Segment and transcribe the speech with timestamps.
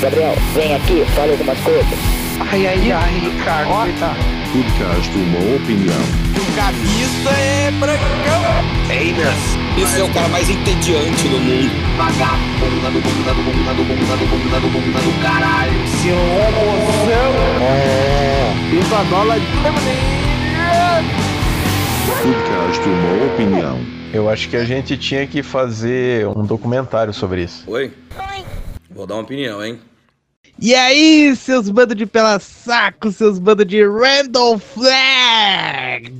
[0.00, 1.98] Gabriel, vem aqui, fala algumas coisas.
[2.50, 4.18] Ai, ai, ai, Ricardo, coitado.
[4.52, 6.02] Podcast Uma Opinião.
[6.36, 8.42] O Gabista é brancão.
[8.90, 9.38] Einas.
[9.78, 11.70] Esse é o cara mais entediante do mundo.
[11.96, 15.88] Vagabunda do bunda do bunda do bunda do bunda do bunda do caralho.
[16.02, 17.32] Seu homozão.
[17.62, 18.52] É.
[18.70, 19.38] Viva dólar.
[22.22, 23.80] Podcast Uma Opinião.
[24.14, 27.68] Eu acho que a gente tinha que fazer um documentário sobre isso.
[27.68, 27.90] Oi?
[28.88, 29.80] Vou dar uma opinião, hein?
[30.56, 36.12] E aí, seus bandos de pela saco, seus bandos de Randall Flag!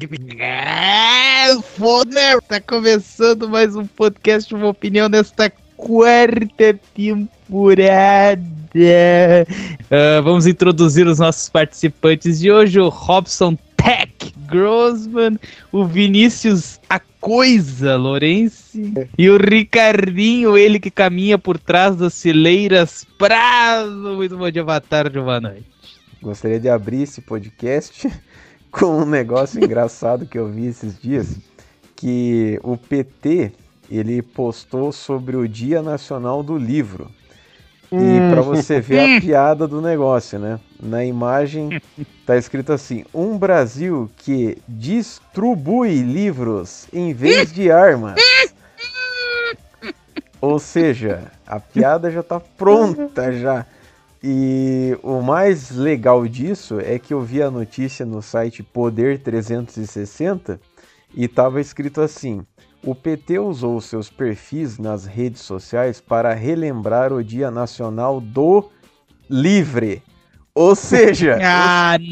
[1.77, 2.41] Foda!
[2.49, 8.43] Tá começando mais um podcast, uma opinião nesta quarta temporada.
[8.75, 15.39] Uh, vamos introduzir os nossos participantes de hoje: o Robson Tech Grossman,
[15.73, 18.79] o Vinícius A Coisa Lourenço
[19.17, 24.15] e o Ricardinho, ele que caminha por trás das fileiras Prazo.
[24.15, 25.65] Muito bom dia, boa tarde, boa noite.
[26.21, 28.13] Gostaria de abrir esse podcast
[28.71, 31.39] com um negócio engraçado que eu vi esses dias,
[31.97, 33.53] que o PT
[33.91, 37.11] ele postou sobre o Dia Nacional do Livro.
[37.91, 40.61] E para você ver a piada do negócio, né?
[40.83, 41.81] Na imagem
[42.27, 48.17] tá escrito assim: um Brasil que distribui livros em vez de armas.
[50.41, 53.65] Ou seja, a piada já tá pronta já.
[54.25, 60.61] E o mais legal disso é que eu vi a notícia no site Poder 360
[61.15, 62.45] e tava escrito assim:
[62.85, 68.69] o PT usou seus perfis nas redes sociais para relembrar o Dia Nacional do
[69.31, 70.03] Livre.
[70.55, 72.11] Ou seja, Ah, os,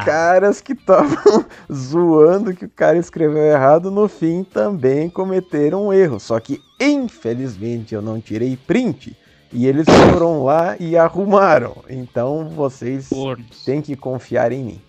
[0.00, 5.92] os caras que estavam zoando que o cara escreveu errado no fim também cometeram um
[5.92, 6.18] erro.
[6.18, 9.14] Só que, infelizmente, eu não tirei print
[9.52, 11.76] e eles foram lá e arrumaram.
[11.88, 13.64] Então vocês Cornos.
[13.64, 14.80] têm que confiar em mim.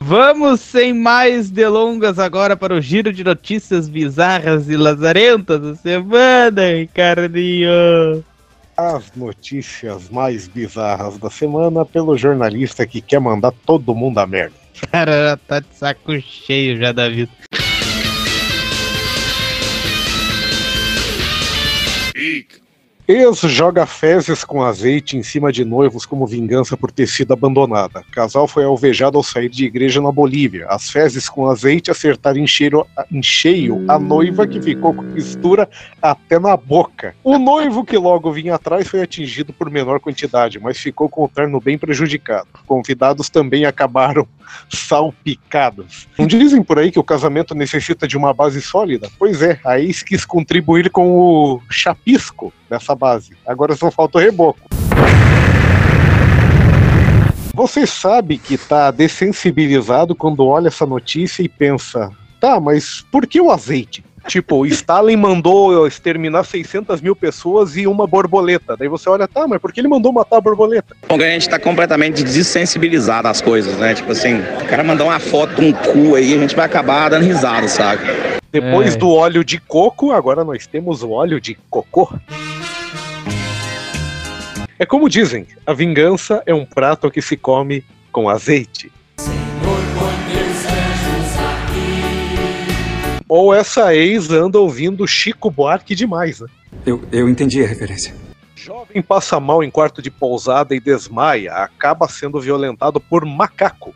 [0.00, 6.72] Vamos sem mais delongas agora para o giro de notícias bizarras e lazarentas da semana,
[6.74, 8.24] Ricardinho.
[8.82, 14.56] As notícias mais bizarras da semana pelo jornalista que quer mandar todo mundo a merda.
[14.90, 17.30] Cara tá de saco cheio já da vida.
[23.08, 28.04] Ex joga fezes com azeite em cima de noivos como vingança por ter sido abandonada.
[28.12, 30.66] Casal foi alvejado ao sair de igreja na Bolívia.
[30.68, 35.68] As fezes com azeite acertaram em cheio, em cheio a noiva que ficou com mistura
[36.00, 37.12] até na boca.
[37.24, 41.28] O noivo que logo vinha atrás foi atingido por menor quantidade, mas ficou com o
[41.28, 42.46] terno bem prejudicado.
[42.66, 44.28] Convidados também acabaram
[44.70, 46.06] salpicados.
[46.16, 49.10] Não dizem por aí que o casamento necessita de uma base sólida?
[49.18, 53.32] Pois é, a ex quis contribuir com o chapisco dessa base.
[53.46, 54.60] Agora só falta o reboco.
[57.54, 62.10] Você sabe que tá dessensibilizado quando olha essa notícia e pensa:
[62.40, 64.02] tá, mas por que o azeite?
[64.26, 68.76] Tipo, Stalin mandou exterminar 600 mil pessoas e uma borboleta.
[68.76, 70.94] Daí você olha, tá, mas por que ele mandou matar a borboleta?
[71.08, 73.94] Porque a gente tá completamente desensibilizado às coisas, né?
[73.94, 77.08] Tipo assim, o cara mandar uma foto de um cu aí, a gente vai acabar
[77.10, 78.04] dando risada, sabe?
[78.52, 78.96] Depois É.
[78.96, 82.08] do óleo de coco, agora nós temos o óleo de cocô.
[84.82, 88.90] É como dizem, a vingança é um prato que se come com azeite.
[93.28, 96.48] Ou essa ex anda ouvindo Chico Buarque demais, né?
[96.84, 98.12] Eu, eu entendi a referência.
[98.56, 103.94] Jovem passa mal em quarto de pousada e desmaia, acaba sendo violentado por macaco.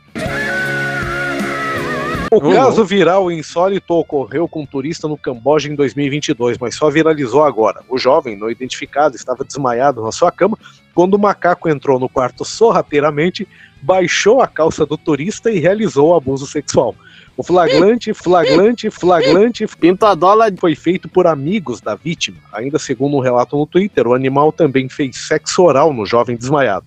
[2.31, 6.91] O caso viral e insólito ocorreu com um turista no Camboja em 2022, mas só
[6.91, 7.82] viralizou agora.
[7.88, 10.59] O jovem, não identificado, estava desmaiado na sua cama
[10.97, 13.46] quando o macaco entrou no quarto sorrateiramente,
[13.82, 16.94] baixou a calça do turista e realizou o abuso sexual.
[17.37, 20.55] O flagrante, flagrante, flagrante Pinto a dólar.
[20.58, 22.38] foi feito por amigos da vítima.
[22.50, 26.87] Ainda segundo um relato no Twitter, o animal também fez sexo oral no jovem desmaiado.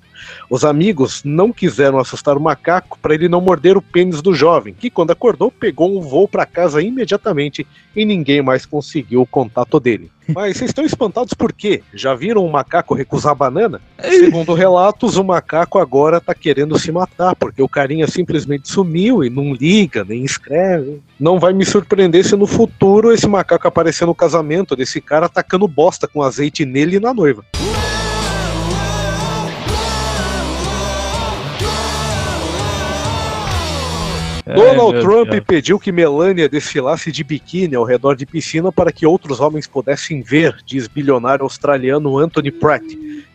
[0.49, 4.73] Os amigos não quiseram assustar o macaco para ele não morder o pênis do jovem,
[4.73, 9.79] que quando acordou pegou um voo para casa imediatamente e ninguém mais conseguiu o contato
[9.79, 10.11] dele.
[10.33, 11.81] Mas vocês estão espantados por quê?
[11.93, 13.81] Já viram um macaco recusar banana?
[13.99, 19.29] Segundo relatos, o macaco agora tá querendo se matar, porque o carinha simplesmente sumiu e
[19.29, 21.01] não liga, nem escreve.
[21.19, 25.67] Não vai me surpreender se no futuro esse macaco aparecer no casamento desse cara atacando
[25.67, 27.43] bosta com azeite nele e na noiva.
[34.55, 35.43] Donald meu Trump Deus.
[35.45, 40.21] pediu que Melania desfilasse de biquíni ao redor de piscina para que outros homens pudessem
[40.21, 42.83] ver, diz bilionário australiano Anthony Pratt.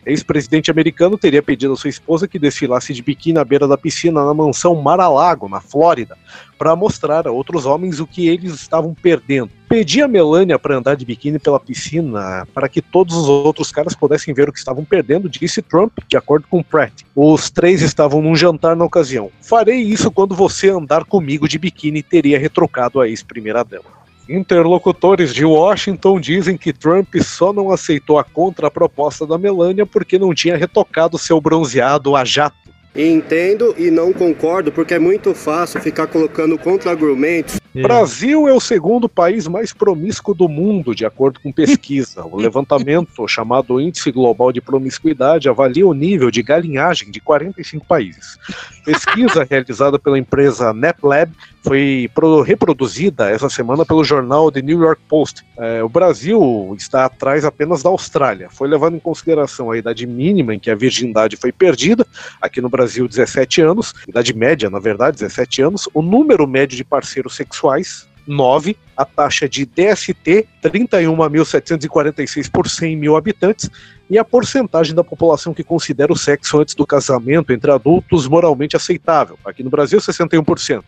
[0.05, 4.23] Ex-presidente americano teria pedido à sua esposa que desfilasse de biquíni à beira da piscina
[4.23, 6.15] na mansão Mar-a-Lago, na Flórida,
[6.57, 9.49] para mostrar a outros homens o que eles estavam perdendo.
[9.67, 13.95] Pedi a Melania para andar de biquíni pela piscina para que todos os outros caras
[13.95, 17.01] pudessem ver o que estavam perdendo, disse Trump, de acordo com Pratt.
[17.15, 19.31] Os três estavam num jantar na ocasião.
[19.41, 24.04] Farei isso quando você andar comigo de biquíni, teria retrocado a ex-primeira-dama.
[24.27, 30.33] Interlocutores de Washington dizem que Trump só não aceitou a contraproposta da Melania porque não
[30.33, 32.65] tinha retocado seu bronzeado a jato.
[32.95, 37.59] Entendo e não concordo porque é muito fácil ficar colocando contra-argumentos.
[37.73, 42.23] Brasil é o segundo país mais promíscuo do mundo, de acordo com pesquisa.
[42.23, 48.37] O levantamento, chamado Índice Global de Promiscuidade, avalia o nível de galinhagem de 45 países.
[48.85, 51.33] Pesquisa realizada pela empresa NetLab
[51.65, 55.43] foi pro- reproduzida essa semana pelo jornal The New York Post.
[55.57, 58.49] É, o Brasil está atrás apenas da Austrália.
[58.51, 62.05] Foi levando em consideração a idade mínima em que a virgindade foi perdida,
[62.39, 66.83] aqui no Brasil 17 anos, idade média, na verdade, 17 anos, o número médio de
[66.83, 73.69] parceiros sexuais, 9, a taxa de DST, 31.746 por 100 mil habitantes,
[74.09, 78.75] e a porcentagem da população que considera o sexo antes do casamento entre adultos moralmente
[78.75, 79.37] aceitável.
[79.43, 80.83] Aqui no Brasil, 61%.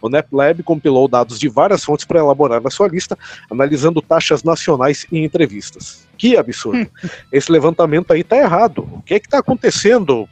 [0.00, 3.16] O NEPLAB compilou dados de várias fontes para elaborar a sua lista,
[3.50, 6.06] analisando taxas nacionais e entrevistas.
[6.16, 6.90] Que absurdo.
[7.30, 8.88] Esse levantamento aí tá errado.
[8.90, 10.26] O que é que tá acontecendo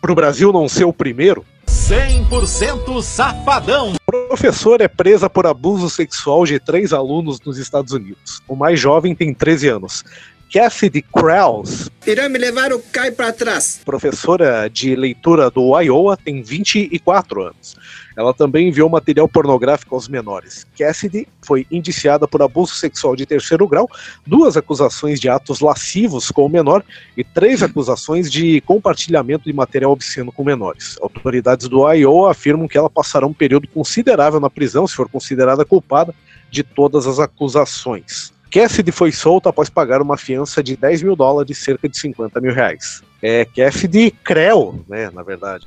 [0.00, 1.44] para o Brasil não ser o primeiro?
[1.90, 3.94] 100% safadão.
[4.06, 8.40] Professora é presa por abuso sexual de três alunos nos Estados Unidos.
[8.46, 10.04] O mais jovem tem 13 anos.
[10.52, 13.80] Cassidy Krause, Irá me levar o cai para trás.
[13.84, 17.76] professora de leitura do Iowa, tem 24 anos.
[18.16, 20.66] Ela também enviou material pornográfico aos menores.
[20.76, 23.88] Cassidy foi indiciada por abuso sexual de terceiro grau,
[24.26, 26.82] duas acusações de atos lascivos com o menor
[27.16, 30.98] e três acusações de compartilhamento de material obsceno com menores.
[31.00, 35.64] Autoridades do Iowa afirmam que ela passará um período considerável na prisão, se for considerada
[35.64, 36.12] culpada,
[36.50, 38.32] de todas as acusações.
[38.50, 42.52] Cassidy foi solta após pagar uma fiança de 10 mil dólares, cerca de 50 mil
[42.52, 43.02] reais.
[43.22, 45.66] É Cassidy Creu, né, na verdade.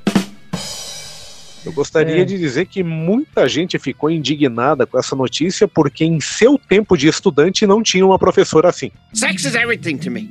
[1.64, 2.24] Eu gostaria É.
[2.24, 7.08] de dizer que muita gente ficou indignada com essa notícia porque em seu tempo de
[7.08, 8.90] estudante não tinha uma professora assim.
[9.14, 10.28] Sex is everything to me.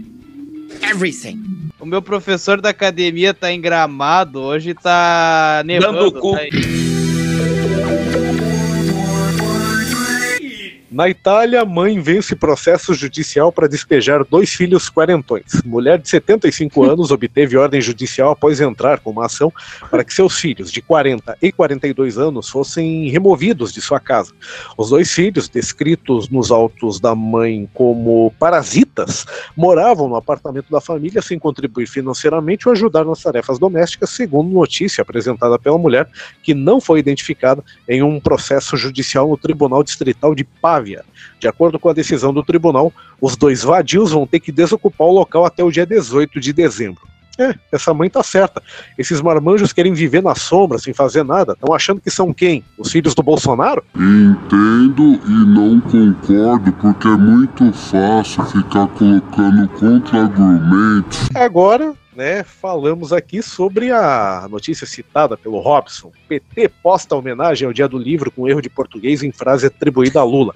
[0.83, 1.41] Everything.
[1.79, 5.97] O meu professor da academia tá em gramado, hoje tá nevando.
[5.97, 6.33] Dando cu.
[6.35, 6.43] tá
[10.93, 15.59] Na Itália, mãe vence processo judicial para despejar dois filhos quarentões.
[15.65, 19.51] Mulher de 75 anos obteve ordem judicial após entrar com uma ação
[19.89, 24.33] para que seus filhos de 40 e 42 anos fossem removidos de sua casa.
[24.77, 29.25] Os dois filhos, descritos nos autos da mãe como parasitas,
[29.57, 35.01] moravam no apartamento da família sem contribuir financeiramente ou ajudar nas tarefas domésticas, segundo notícia
[35.01, 36.07] apresentada pela mulher,
[36.43, 40.82] que não foi identificada em um processo judicial no Tribunal Distrital de Pávia.
[41.39, 45.13] De acordo com a decisão do tribunal, os dois vadios vão ter que desocupar o
[45.13, 47.13] local até o dia 18 de dezembro.
[47.37, 48.61] É, essa mãe tá certa.
[48.97, 51.53] Esses marmanjos querem viver na sombra sem fazer nada.
[51.53, 52.63] Estão achando que são quem?
[52.77, 53.83] Os filhos do Bolsonaro?
[53.95, 61.27] Entendo e não concordo porque é muito fácil ficar colocando contra-argumentos.
[61.33, 66.11] Agora, né, falamos aqui sobre a notícia citada pelo Robson.
[66.27, 70.23] PT posta homenagem ao Dia do Livro com erro de português em frase atribuída a
[70.23, 70.55] Lula.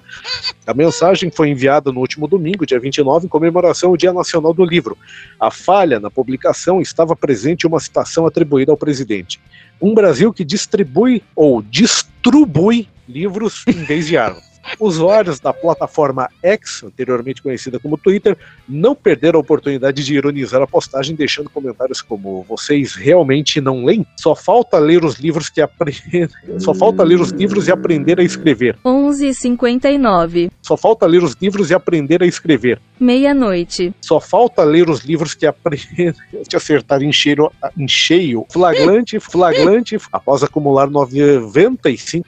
[0.66, 4.64] A mensagem foi enviada no último domingo, dia 29, em comemoração ao Dia Nacional do
[4.64, 4.98] Livro.
[5.40, 9.40] A falha na publicação estava presente uma citação atribuída ao presidente.
[9.82, 14.47] Um Brasil que distribui ou distribui livros em vez de armas.
[14.80, 20.68] Usuários da plataforma X, anteriormente conhecida como Twitter, não perderam a oportunidade de ironizar a
[20.68, 24.06] postagem, deixando comentários como: vocês realmente não leem?
[24.18, 26.28] Só falta ler os livros que aprendem.
[26.60, 28.78] Só falta ler os livros e aprender a escrever.
[28.86, 30.52] 11h59.
[30.62, 32.80] Só falta ler os livros e aprender a escrever.
[33.00, 33.94] Meia-noite.
[34.02, 36.10] Só falta ler os livros que aprendem
[36.54, 38.46] a acertar em cheio, em cheio.
[38.50, 42.28] Flagrante, flagrante, após acumular 95.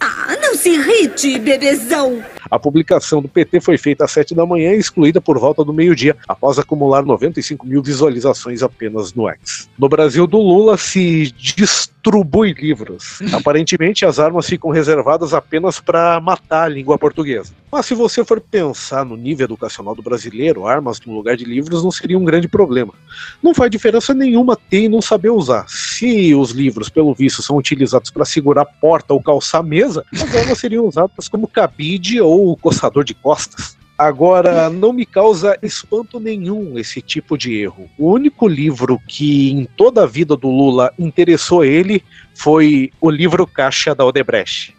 [0.00, 2.22] Ah, não se irrite, bebezão.
[2.50, 5.72] A publicação do PT foi feita às 7 da manhã e excluída por volta do
[5.72, 9.68] meio-dia, após acumular 95 mil visualizações apenas no X.
[9.78, 13.18] No Brasil do Lula se destruiu distribui livros.
[13.34, 17.52] Aparentemente, as armas ficam reservadas apenas para matar a língua portuguesa.
[17.70, 21.82] Mas se você for pensar no nível educacional do brasileiro, armas no lugar de livros
[21.82, 22.94] não seria um grande problema.
[23.42, 25.66] Não faz diferença nenhuma ter e não saber usar.
[25.68, 30.58] Se os livros, pelo visto, são utilizados para segurar porta ou calçar mesa, as armas
[30.58, 33.75] seriam usadas como cabide ou coçador de costas.
[33.98, 37.88] Agora, não me causa espanto nenhum esse tipo de erro.
[37.96, 43.46] O único livro que em toda a vida do Lula interessou ele foi o livro
[43.46, 44.76] Caixa da Odebrecht.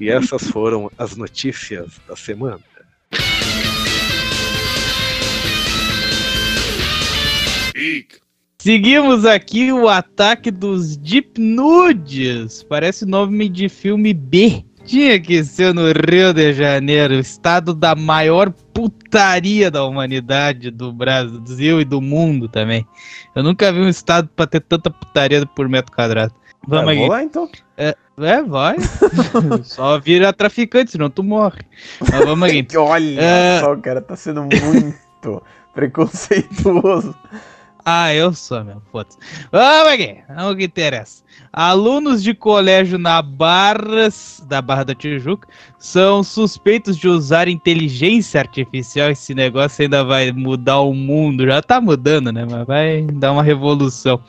[0.00, 2.60] E essas foram as notícias da semana.
[8.60, 12.64] Seguimos aqui o ataque dos Deep Nudes.
[12.64, 14.64] Parece nome de filme B.
[14.84, 21.80] Tinha que ser no Rio de Janeiro, estado da maior putaria da humanidade, do Brasil
[21.80, 22.84] e do mundo também.
[23.32, 26.34] Eu nunca vi um estado pra ter tanta putaria por metro quadrado.
[26.66, 27.08] Vamos Vai, aqui.
[27.08, 27.48] lá então.
[27.76, 28.76] É, é, vai.
[29.62, 31.60] Só vira traficante, senão tu morre.
[32.00, 32.66] Mas vamos aqui.
[32.76, 33.60] Olha É.
[33.60, 35.42] só, o cara tá sendo muito
[35.74, 37.14] preconceituoso.
[37.90, 38.82] Ah, eu sou, meu.
[38.92, 39.16] Foda-se.
[39.50, 40.18] Vamos aqui.
[40.28, 41.24] Vamos que interessa.
[41.50, 49.10] Alunos de colégio na Barras, da Barra da Tijuca, são suspeitos de usar inteligência artificial.
[49.10, 51.46] Esse negócio ainda vai mudar o mundo.
[51.46, 52.44] Já tá mudando, né?
[52.44, 54.22] Mas vai dar uma revolução.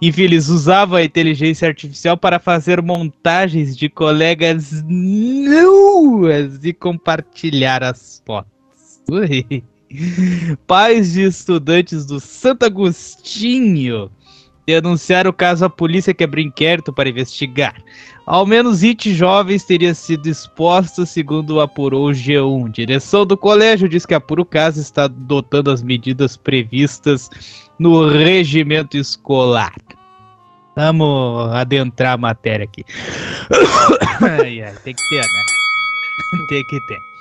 [0.00, 8.22] Enfim, eles usavam a inteligência artificial para fazer montagens de colegas nuas e compartilhar as
[8.24, 9.02] fotos.
[9.10, 9.64] Ui.
[10.66, 14.10] Pais de estudantes do Santo Agostinho
[14.66, 17.74] denunciaram o caso à polícia que abriu inquérito para investigar.
[18.26, 22.70] Ao menos 20 jovens teriam sido expostos, segundo apurou o G1.
[22.70, 27.28] Direção do colégio diz que apura o caso está adotando as medidas previstas
[27.78, 29.74] no regimento escolar.
[30.76, 32.84] Vamos adentrar a matéria aqui.
[34.22, 35.42] Ai, ai, tem que ter, né?
[36.48, 37.11] tem que ter.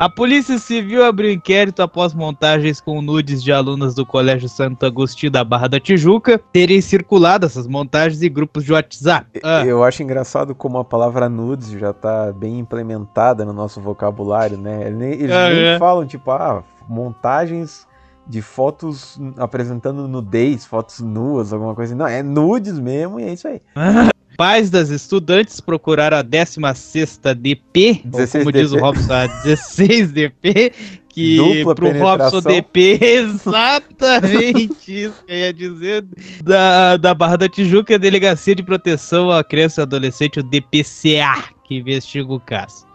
[0.00, 5.30] A Polícia Civil abriu inquérito após montagens com nudes de alunas do Colégio Santo Agostinho
[5.30, 9.38] da Barra da Tijuca terem circulado essas montagens em grupos de WhatsApp.
[9.44, 14.56] Ah, Eu acho engraçado como a palavra nudes já tá bem implementada no nosso vocabulário,
[14.56, 14.86] né?
[14.86, 15.78] Eles nem, eles Ah, nem é.
[15.78, 17.86] falam, tipo, ah, montagens
[18.26, 21.98] de fotos apresentando nudez, fotos nuas, alguma coisa assim.
[21.98, 23.60] Não, é nudes mesmo e é isso aí.
[24.36, 28.78] Pais das estudantes procuraram a 16ª DP, 16 como diz o.
[28.78, 30.72] Robson, a 16 DP,
[31.10, 32.40] que Dupla pro Robson.
[32.40, 36.06] DP, exatamente isso que eu ia dizer,
[36.42, 41.44] da, da Barra da Tijuca, a Delegacia de Proteção à Criança e Adolescente, o DPCA,
[41.64, 42.86] que investiga o caso.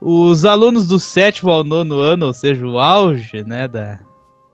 [0.00, 4.00] Os alunos do sétimo ao nono ano, ou seja, o auge, né, da,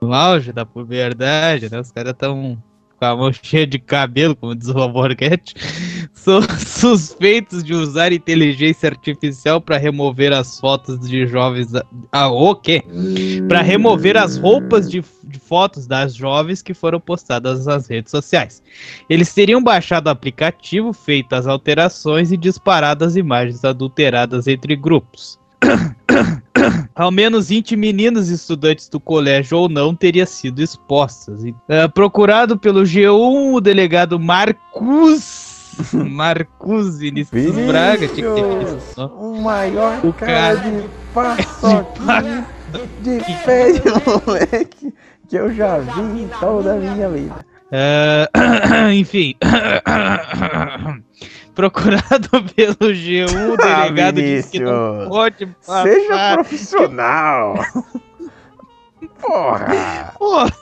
[0.00, 2.62] o auge da puberdade, né, os caras estão
[2.98, 5.54] com a mão cheia de cabelo, como diz o Alborguete,
[6.12, 11.68] são suspeitos de usar inteligência artificial para remover as fotos de jovens.
[12.12, 12.82] Ah, o quê?
[13.46, 18.62] Para remover as roupas de, de fotos das jovens que foram postadas nas redes sociais.
[19.08, 25.38] Eles teriam baixado o aplicativo, feito as alterações e disparado as imagens adulteradas entre grupos.
[26.94, 31.42] Ao menos 20 meninos estudantes do colégio ou não teriam sido expostas.
[31.68, 35.48] Eh, procurado pelo G1, o delegado Marcus.
[35.92, 38.08] Marcus Vinícius Braga.
[38.08, 38.42] Tinha que ter
[38.96, 39.12] nome.
[39.16, 42.46] O maior O cara cara de paçoquinha
[43.00, 43.80] de pé de
[44.26, 44.94] moleque
[45.28, 47.34] que eu já vi em toda a minha vida.
[47.70, 48.28] Eh,
[48.94, 49.34] enfim.
[51.58, 55.82] Procurado pelo G1, o Ah, delegado disse que não pode passar.
[55.82, 57.54] Seja profissional.
[59.20, 60.12] Porra!
[60.16, 60.52] Porra.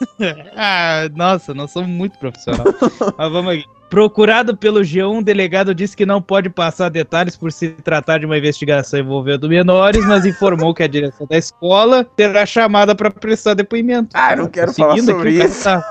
[0.57, 2.75] Ah, nossa, nós somos muito profissionais.
[3.19, 3.65] Mas vamos aqui.
[3.91, 8.25] Procurado pelo G1, o delegado disse que não pode passar detalhes por se tratar de
[8.25, 13.53] uma investigação envolvendo menores, mas informou que a direção da escola terá chamada para prestar
[13.53, 14.09] depoimento.
[14.15, 15.63] Ah, eu não quero falar Seguindo sobre isso.
[15.63, 15.87] tá-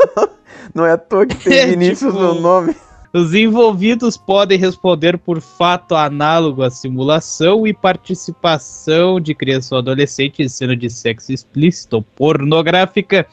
[0.73, 2.75] Não é à toa que tem É, Vinícius tipo- no nome.
[3.15, 10.43] Os envolvidos podem responder por fato análogo à simulação e participação de criança ou adolescente
[10.43, 13.25] em cena de sexo explícito ou pornográfica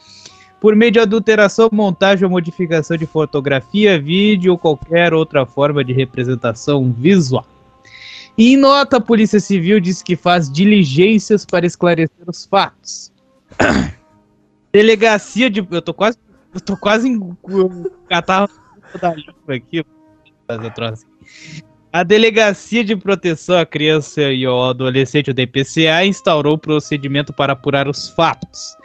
[0.61, 5.91] por meio de adulteração, montagem ou modificação de fotografia, vídeo ou qualquer outra forma de
[5.91, 7.45] representação visual.
[8.37, 13.11] Em nota, a Polícia Civil diz que faz diligências para esclarecer os fatos.
[14.71, 15.67] Delegacia de.
[15.69, 16.17] Eu tô quase.
[16.53, 17.37] Eu tô quase em.
[18.07, 18.47] Catar
[18.97, 19.83] da língua aqui.
[20.47, 21.05] Fazer troço.
[21.95, 27.53] A Delegacia de Proteção à Criança e ao Adolescente, o DPCA, instaurou o procedimento para
[27.53, 28.75] apurar os fatos.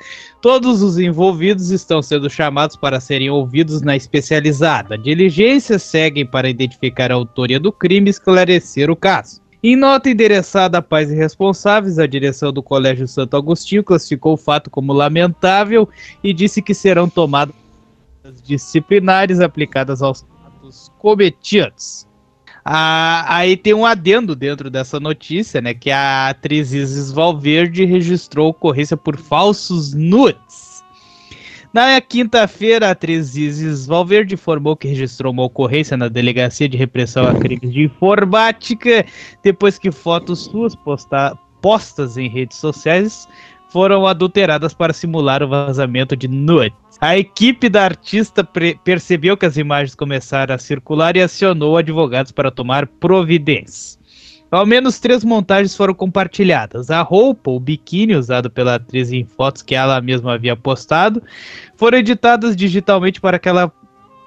[0.43, 4.99] Todos os envolvidos estão sendo chamados para serem ouvidos na especializada.
[4.99, 9.41] Diligências seguem para identificar a autoria do crime e esclarecer o caso.
[9.63, 14.69] Em nota endereçada a pais responsáveis, a direção do Colégio Santo Agostinho classificou o fato
[14.69, 15.89] como lamentável
[16.23, 17.55] e disse que serão tomadas
[18.43, 22.07] disciplinares aplicadas aos fatos cometidos.
[22.65, 25.73] Ah, aí tem um adendo dentro dessa notícia, né?
[25.73, 30.85] Que a atriz Isis Valverde registrou ocorrência por falsos nudes.
[31.73, 37.27] Na quinta-feira, a atriz Isis Valverde informou que registrou uma ocorrência na Delegacia de Repressão
[37.27, 39.05] a Crimes de Informática
[39.43, 43.29] depois que fotos suas posta postas em redes sociais
[43.69, 46.73] foram adulteradas para simular o vazamento de nudes.
[47.01, 48.43] A equipe da artista
[48.83, 53.99] percebeu que as imagens começaram a circular e acionou advogados para tomar providências.
[54.51, 56.91] Ao menos três montagens foram compartilhadas.
[56.91, 61.23] A roupa, o biquíni usado pela atriz em fotos que ela mesma havia postado,
[61.77, 63.71] foram editadas digitalmente para que ela,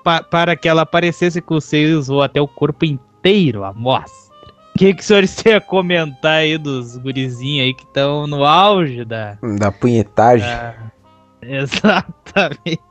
[0.04, 4.32] pa, para que ela aparecesse com os seios ou até o corpo inteiro à mostra.
[4.76, 8.46] O que, que os senhores têm a comentar aí dos gurizinhos aí que estão no
[8.46, 9.38] auge da.
[9.60, 10.48] Da punhetagem.
[10.48, 10.92] da-
[11.44, 12.82] Exatamente.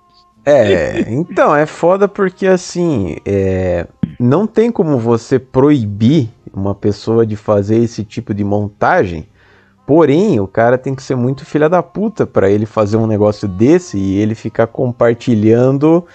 [0.45, 3.87] É, então, é foda porque assim, é,
[4.19, 9.29] não tem como você proibir uma pessoa de fazer esse tipo de montagem,
[9.87, 13.47] porém, o cara tem que ser muito filha da puta pra ele fazer um negócio
[13.47, 16.07] desse e ele ficar compartilhando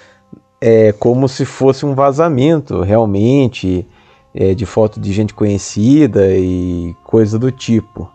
[0.60, 3.88] é, como se fosse um vazamento, realmente,
[4.34, 8.10] é, de foto de gente conhecida e coisa do tipo.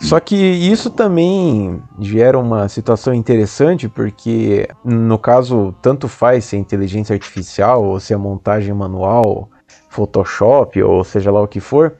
[0.00, 6.58] Só que isso também gera uma situação interessante, porque no caso, tanto faz se é
[6.58, 9.48] inteligência artificial ou se é montagem manual,
[9.88, 11.96] Photoshop ou seja lá o que for,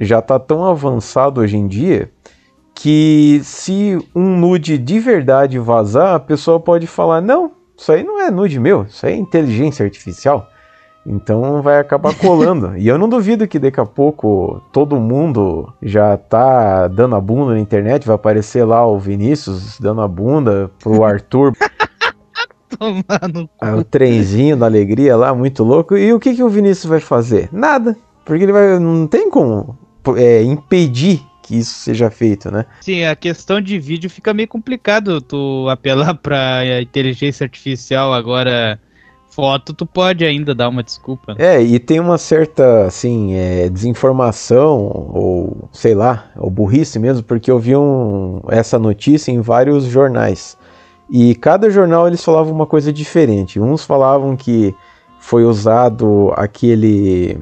[0.00, 2.10] já está tão avançado hoje em dia
[2.74, 8.20] que se um nude de verdade vazar, a pessoa pode falar: não, isso aí não
[8.20, 10.48] é nude meu, isso aí é inteligência artificial.
[11.10, 12.76] Então vai acabar colando.
[12.78, 17.54] e eu não duvido que daqui a pouco todo mundo já tá dando a bunda
[17.54, 21.52] na internet, vai aparecer lá o Vinícius dando a bunda pro Arthur,
[22.78, 23.50] Tomando.
[23.60, 25.96] aí o trenzinho da alegria lá, muito louco.
[25.96, 27.48] E o que, que o Vinícius vai fazer?
[27.52, 27.96] Nada.
[28.24, 28.78] Porque ele vai.
[28.78, 29.76] Não tem como
[30.16, 32.64] é, impedir que isso seja feito, né?
[32.80, 38.80] Sim, a questão de vídeo fica meio complicado tu apelar pra inteligência artificial agora.
[39.30, 41.36] Foto, tu pode ainda dar uma desculpa.
[41.38, 47.50] É, e tem uma certa, assim, é, desinformação, ou sei lá, ou burrice mesmo, porque
[47.50, 50.58] eu vi um, essa notícia em vários jornais.
[51.08, 53.60] E cada jornal eles falavam uma coisa diferente.
[53.60, 54.74] Uns falavam que
[55.20, 57.38] foi usado aquele.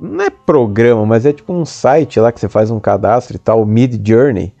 [0.00, 3.38] Não é programa, mas é tipo um site lá que você faz um cadastro e
[3.38, 4.53] tal, Mid Journey,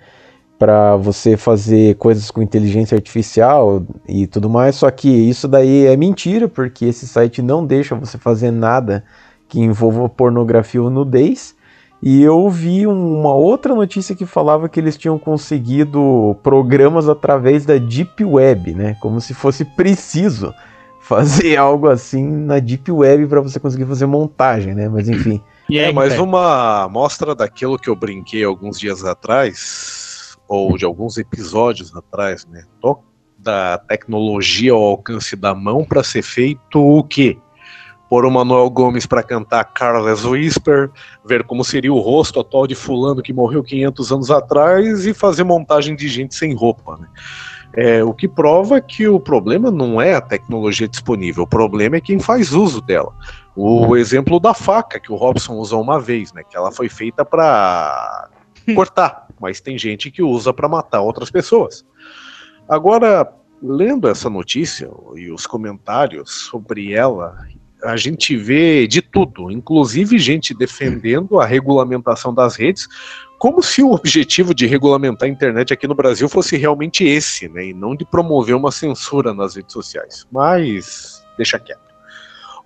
[0.58, 4.76] para você fazer coisas com inteligência artificial e tudo mais.
[4.76, 9.04] Só que isso daí é mentira, porque esse site não deixa você fazer nada
[9.48, 11.54] que envolva pornografia ou nudez.
[12.02, 17.64] E eu vi um- uma outra notícia que falava que eles tinham conseguido programas através
[17.64, 18.96] da Deep Web, né?
[19.00, 20.52] Como se fosse preciso
[21.00, 24.88] fazer algo assim na Deep Web para você conseguir fazer montagem, né?
[24.88, 25.40] Mas enfim.
[25.70, 30.03] é mais uma amostra daquilo que eu brinquei alguns dias atrás,
[30.48, 32.64] ou de alguns episódios atrás, né?
[33.38, 37.38] Da tecnologia ao alcance da mão para ser feito o quê?
[38.08, 40.90] Pôr o Manuel Gomes para cantar Carlos Whisper,
[41.24, 45.44] ver como seria o rosto atual de fulano que morreu 500 anos atrás e fazer
[45.44, 47.08] montagem de gente sem roupa, né?
[47.76, 52.00] É, o que prova que o problema não é a tecnologia disponível, o problema é
[52.00, 53.12] quem faz uso dela.
[53.56, 56.42] O exemplo da faca que o Robson usou uma vez, né?
[56.48, 58.28] Que ela foi feita para
[58.74, 61.84] cortar, mas tem gente que usa para matar outras pessoas.
[62.68, 63.30] Agora,
[63.62, 67.36] lendo essa notícia e os comentários sobre ela,
[67.82, 72.88] a gente vê de tudo, inclusive gente defendendo a regulamentação das redes,
[73.38, 77.66] como se o objetivo de regulamentar a internet aqui no Brasil fosse realmente esse, né?
[77.66, 80.26] E não de promover uma censura nas redes sociais.
[80.32, 81.83] Mas deixa quieto.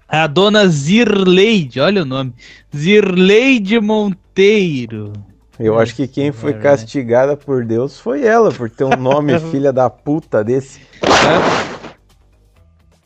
[0.07, 2.33] A dona Zirleide, olha o nome.
[2.75, 5.13] Zirleide Monteiro.
[5.59, 9.73] Eu acho que quem foi castigada por Deus foi ela, por ter um nome filha
[9.73, 10.79] da puta desse.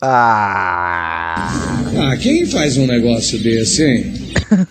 [0.00, 1.48] Ah!
[1.98, 4.14] Ah, quem faz um negócio desse, hein?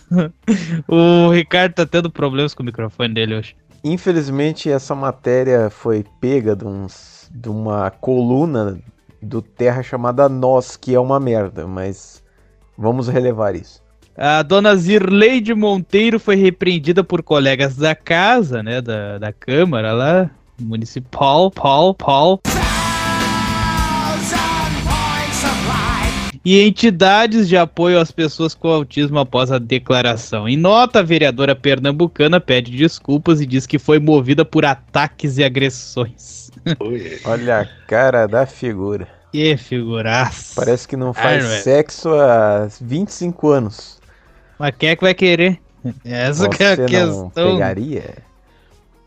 [0.87, 3.55] o Ricardo tá tendo problemas com o microfone dele hoje.
[3.83, 8.79] Infelizmente, essa matéria foi pega de, uns, de uma coluna
[9.21, 12.23] do Terra chamada Nós, que é uma merda, mas
[12.77, 13.82] vamos relevar isso.
[14.15, 20.29] A dona Zirleide Monteiro foi repreendida por colegas da casa, né, da, da Câmara lá,
[20.59, 22.39] municipal, Paul, Paul.
[26.45, 30.47] E entidades de apoio às pessoas com autismo após a declaração.
[30.47, 35.43] Em nota, a vereadora pernambucana pede desculpas e diz que foi movida por ataques e
[35.43, 36.51] agressões.
[37.25, 39.07] Olha a cara da figura.
[39.31, 40.53] Que figuraça.
[40.55, 44.02] Parece que não faz Ai, sexo há 25 anos.
[44.63, 45.59] Mas quem é que vai querer?
[46.05, 47.23] Essa que é a Você questão.
[47.23, 48.15] não pegaria?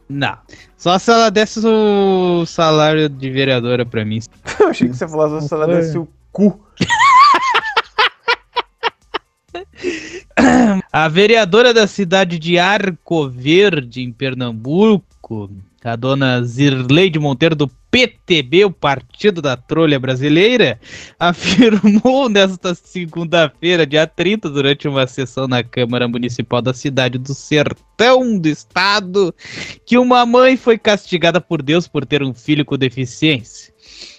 [0.07, 0.37] Não.
[0.77, 4.21] Só se ela desse o salário de vereadora pra mim.
[4.61, 6.61] Eu achei que você falasse se ela desse o cu.
[10.93, 15.51] A vereadora da cidade de Arco Verde, em Pernambuco,
[15.83, 20.79] a dona Zirleide Monteiro, do PTB, o Partido da Trolha Brasileira,
[21.19, 28.39] afirmou nesta segunda-feira, dia 30, durante uma sessão na Câmara Municipal da cidade do Sertão
[28.39, 29.35] do Estado,
[29.87, 33.73] que uma mãe foi castigada por Deus por ter um filho com deficiência.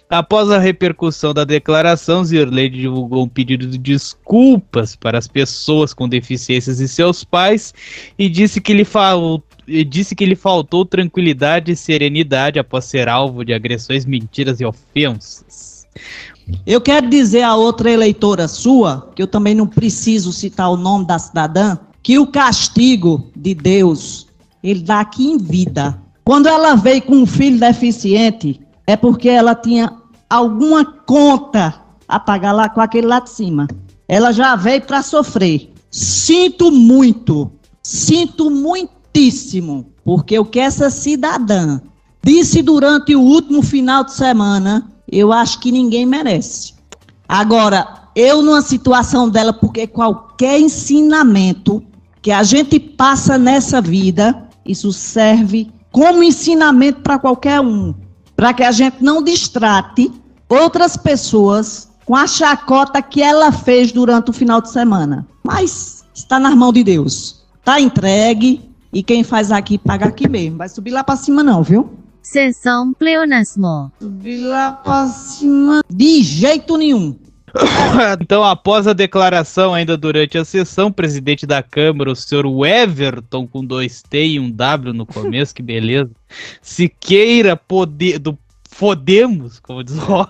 [0.10, 6.08] Após a repercussão da declaração, Zirleide divulgou um pedido de desculpas para as pessoas com
[6.08, 7.74] deficiências e seus pais
[8.18, 9.44] e disse que lhe, fal...
[9.68, 14.66] e disse que lhe faltou tranquilidade e serenidade após ser alvo de agressões, mentiras e
[14.66, 15.86] ofensas.
[16.66, 21.06] Eu quero dizer a outra eleitora sua, que eu também não preciso citar o nome
[21.06, 24.28] da cidadã, que o castigo de Deus,
[24.64, 26.02] ele dá aqui em vida.
[26.24, 29.92] Quando ela veio com um filho deficiente, é porque ela tinha
[30.30, 31.76] alguma conta
[32.08, 33.68] a pagar lá com aquele lá de cima.
[34.08, 35.74] Ela já veio para sofrer.
[35.92, 37.52] Sinto muito,
[37.84, 41.82] sinto muitíssimo, porque o que essa cidadã
[42.24, 46.74] disse durante o último final de semana, eu acho que ninguém merece.
[47.28, 51.84] Agora, eu numa situação dela, porque qualquer ensinamento
[52.22, 57.94] que a gente passa nessa vida, isso serve como ensinamento para qualquer um
[58.38, 60.12] para que a gente não distrate
[60.48, 65.28] outras pessoas com a chacota que ela fez durante o final de semana.
[65.44, 67.44] Mas está nas mãos de Deus.
[67.60, 70.60] Está entregue e quem faz aqui paga aqui mesmo.
[70.60, 71.90] Vai subir lá para cima não, viu?
[72.22, 73.92] Sessão pleonasmo.
[74.00, 77.16] Subir lá para cima de jeito nenhum.
[78.22, 83.48] então, após a declaração, ainda durante a sessão, o presidente da Câmara, o senhor Everton,
[83.48, 86.12] com dois T e um W no começo, que beleza,
[86.62, 88.38] Siqueira poder, do
[88.78, 90.28] Podemos, como diz o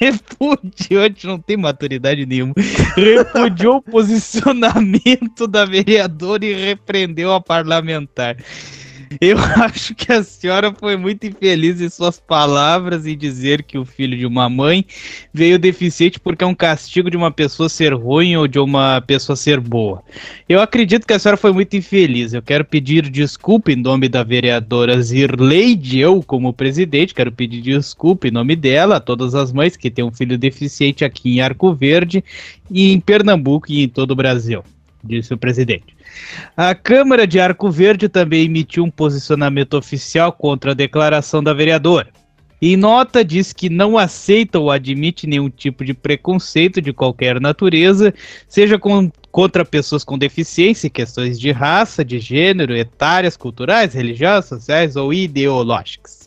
[0.00, 2.52] repudiou, a gente não tem maturidade nenhuma,
[2.96, 8.36] repudiou o posicionamento da vereadora e repreendeu a parlamentar.
[9.20, 13.84] Eu acho que a senhora foi muito infeliz em suas palavras em dizer que o
[13.84, 14.84] filho de uma mãe
[15.32, 19.36] veio deficiente porque é um castigo de uma pessoa ser ruim ou de uma pessoa
[19.36, 20.02] ser boa.
[20.48, 22.32] Eu acredito que a senhora foi muito infeliz.
[22.32, 28.28] Eu quero pedir desculpa em nome da vereadora Zirleide, eu como presidente, quero pedir desculpa
[28.28, 31.72] em nome dela a todas as mães que têm um filho deficiente aqui em Arco
[31.74, 32.22] Verde
[32.70, 34.62] e em Pernambuco e em todo o Brasil,
[35.02, 35.96] disse o presidente.
[36.56, 42.08] A Câmara de Arco Verde também emitiu um posicionamento oficial contra a declaração da vereadora.
[42.60, 48.12] Em nota, diz que não aceita ou admite nenhum tipo de preconceito de qualquer natureza,
[48.48, 54.96] seja com, contra pessoas com deficiência, questões de raça, de gênero, etárias, culturais, religiosas, sociais
[54.96, 56.17] ou ideológicas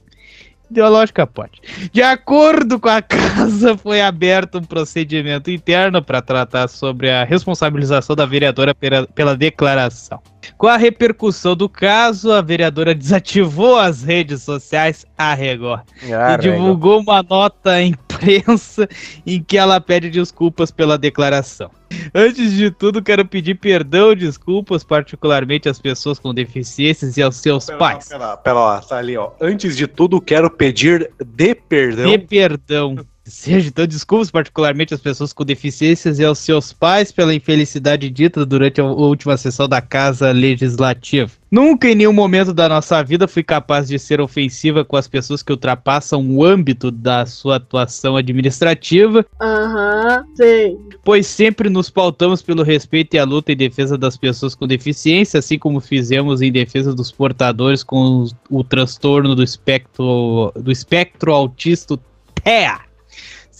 [0.72, 1.62] ideológica pode.
[1.92, 8.16] De acordo com a casa, foi aberto um procedimento interno para tratar sobre a responsabilização
[8.16, 10.20] da vereadora pela, pela declaração.
[10.58, 15.82] Com a repercussão do caso, a vereadora desativou as redes sociais a Record
[16.12, 17.84] Ah, e divulgou uma nota à
[18.22, 18.88] imprensa
[19.26, 21.72] em que ela pede desculpas pela declaração.
[22.14, 27.36] Antes de tudo, quero pedir perdão e desculpas, particularmente às pessoas com deficiências e aos
[27.36, 28.08] seus pais.
[28.08, 29.32] Pera, pera lá, tá ali, ó.
[29.42, 32.10] Antes de tudo, quero pedir de perdão.
[32.10, 32.96] De perdão.
[33.24, 38.46] Seja, então, desculpas particularmente às pessoas com deficiências e aos seus pais pela infelicidade dita
[38.46, 41.32] durante a última sessão da Casa Legislativa.
[41.52, 45.44] Nunca em nenhum momento da nossa vida fui capaz de ser ofensiva com as pessoas
[45.44, 50.78] que ultrapassam o âmbito da sua atuação administrativa, Aham, sei.
[51.04, 55.40] pois sempre nos pautamos pelo respeito e a luta em defesa das pessoas com deficiência,
[55.40, 62.00] assim como fizemos em defesa dos portadores com o transtorno do espectro, do espectro autista
[62.44, 62.80] TEA,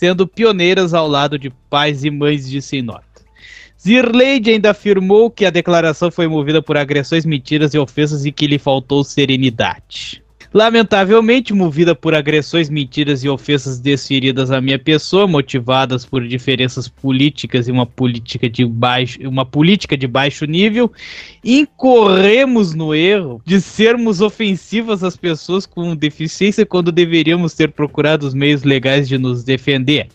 [0.02, 3.04] sendo pioneiras ao lado de pais e mães de nota.
[3.80, 8.48] Zirleide ainda afirmou que a declaração foi movida por agressões, mentiras e ofensas e que
[8.48, 10.21] lhe faltou serenidade.
[10.54, 17.68] Lamentavelmente, movida por agressões, mentiras e ofensas desferidas à minha pessoa, motivadas por diferenças políticas
[17.68, 20.92] e uma política de baixo, uma política de baixo nível,
[21.42, 28.34] incorremos no erro de sermos ofensivas às pessoas com deficiência quando deveríamos ter procurado os
[28.34, 30.08] meios legais de nos defender.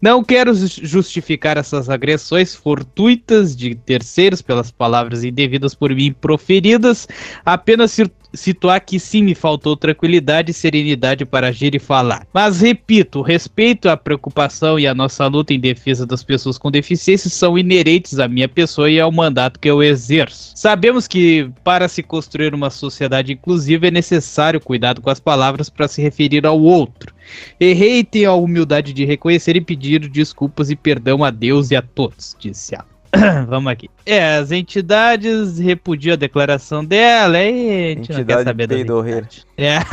[0.00, 7.06] Não quero jus- justificar essas agressões fortuitas de terceiros pelas palavras indevidas por mim proferidas,
[7.44, 7.92] apenas
[8.34, 12.26] situar que sim me faltou tranquilidade e serenidade para agir e falar.
[12.32, 17.30] Mas repito, respeito, a preocupação e a nossa luta em defesa das pessoas com deficiência
[17.30, 20.52] são inerentes à minha pessoa e ao mandato que eu exerço.
[20.54, 25.88] Sabemos que para se construir uma sociedade inclusiva é necessário cuidado com as palavras para
[25.88, 27.14] se referir ao outro.
[27.58, 31.76] Errei e tenho a humildade de reconhecer e pedir desculpas e perdão a Deus e
[31.76, 32.91] a todos, disse ela.
[33.48, 33.90] Vamos aqui.
[34.06, 38.76] É, as entidades repudiam a declaração dela e a gente não quer Entidade saber das
[38.76, 39.28] peidorreira.
[39.56, 39.78] É.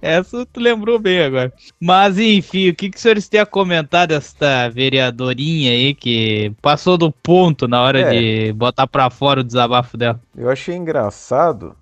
[0.00, 1.52] Essa tu lembrou bem agora.
[1.80, 6.96] Mas enfim, o que, que os senhores têm a comentar desta vereadorinha aí que passou
[6.96, 8.10] do ponto na hora É.
[8.46, 10.20] de botar pra fora o desabafo dela?
[10.36, 11.74] Eu achei engraçado,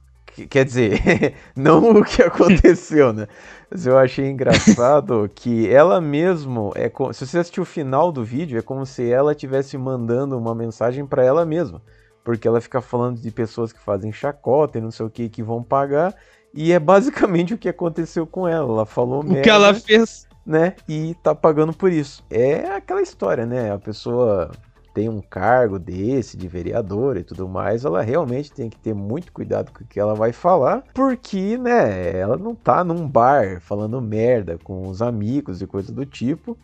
[0.46, 3.26] quer dizer, não o que aconteceu, né?
[3.70, 8.22] Mas eu achei engraçado que ela mesmo é co- se você assistir o final do
[8.24, 11.80] vídeo, é como se ela estivesse mandando uma mensagem para ela mesma,
[12.24, 15.42] porque ela fica falando de pessoas que fazem chacota e não sei o que que
[15.42, 16.14] vão pagar,
[16.52, 18.68] e é basicamente o que aconteceu com ela.
[18.72, 20.26] Ela falou O que ela fez.
[20.44, 20.74] né?
[20.88, 22.24] E tá pagando por isso.
[22.30, 23.72] É aquela história, né?
[23.72, 24.50] A pessoa
[24.96, 29.30] tem um cargo desse, de vereador e tudo mais, ela realmente tem que ter muito
[29.30, 34.00] cuidado com o que ela vai falar, porque, né, ela não tá num bar falando
[34.00, 36.56] merda com os amigos e coisa do tipo,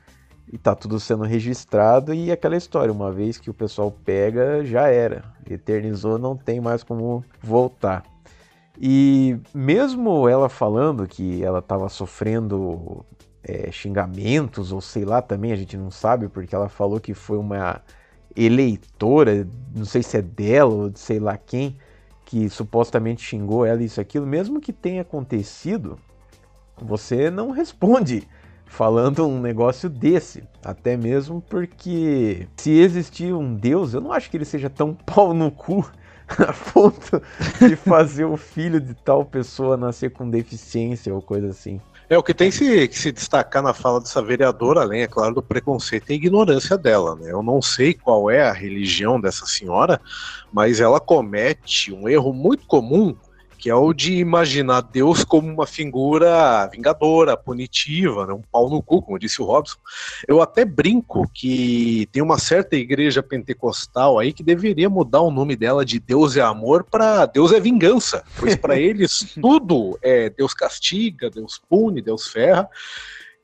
[0.50, 4.88] e tá tudo sendo registrado e aquela história, uma vez que o pessoal pega, já
[4.88, 5.24] era.
[5.46, 8.02] Eternizou, não tem mais como voltar.
[8.80, 13.04] E mesmo ela falando que ela estava sofrendo
[13.44, 17.36] é, xingamentos, ou sei lá também, a gente não sabe, porque ela falou que foi
[17.36, 17.82] uma
[18.36, 21.76] eleitora, não sei se é dela ou de sei lá quem,
[22.24, 25.98] que supostamente xingou ela isso aquilo, mesmo que tenha acontecido,
[26.80, 28.26] você não responde
[28.72, 30.42] falando um negócio desse.
[30.64, 35.34] Até mesmo porque se existir um Deus, eu não acho que ele seja tão pau
[35.34, 35.84] no cu
[36.38, 37.22] a ponto
[37.60, 41.80] de fazer o filho de tal pessoa nascer com deficiência ou coisa assim.
[42.12, 45.34] É o que tem se- que se destacar na fala dessa vereadora, além, é claro,
[45.36, 47.16] do preconceito e ignorância dela.
[47.16, 47.32] Né?
[47.32, 49.98] Eu não sei qual é a religião dessa senhora,
[50.52, 53.16] mas ela comete um erro muito comum
[53.62, 58.32] que é o de imaginar Deus como uma figura vingadora, punitiva, né?
[58.32, 59.78] um pau no cu, como disse o Robson.
[60.26, 65.54] Eu até brinco que tem uma certa igreja pentecostal aí que deveria mudar o nome
[65.54, 70.52] dela de Deus é amor para Deus é vingança, pois para eles tudo é Deus
[70.52, 72.68] castiga, Deus pune, Deus ferra.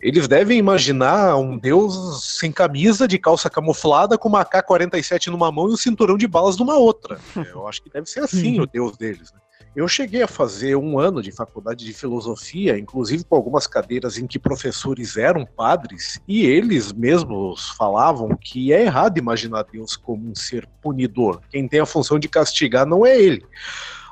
[0.01, 5.69] Eles devem imaginar um deus sem camisa, de calça camuflada, com uma AK-47 numa mão
[5.69, 7.21] e um cinturão de balas numa outra.
[7.55, 9.33] Eu acho que deve ser assim o deus deles.
[9.33, 9.39] Né?
[9.79, 14.27] Eu cheguei a fazer um ano de faculdade de filosofia, inclusive com algumas cadeiras em
[14.27, 20.35] que professores eram padres, e eles mesmos falavam que é errado imaginar Deus como um
[20.35, 21.41] ser punidor.
[21.49, 23.47] Quem tem a função de castigar não é ele.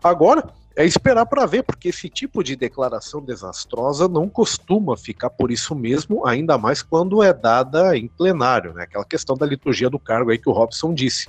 [0.05, 5.51] Agora, é esperar para ver, porque esse tipo de declaração desastrosa não costuma ficar por
[5.51, 8.85] isso mesmo, ainda mais quando é dada em plenário, né?
[8.85, 11.27] Aquela questão da liturgia do cargo aí que o Robson disse.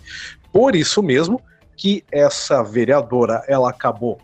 [0.54, 1.42] Por isso mesmo
[1.76, 4.20] que essa vereadora ela acabou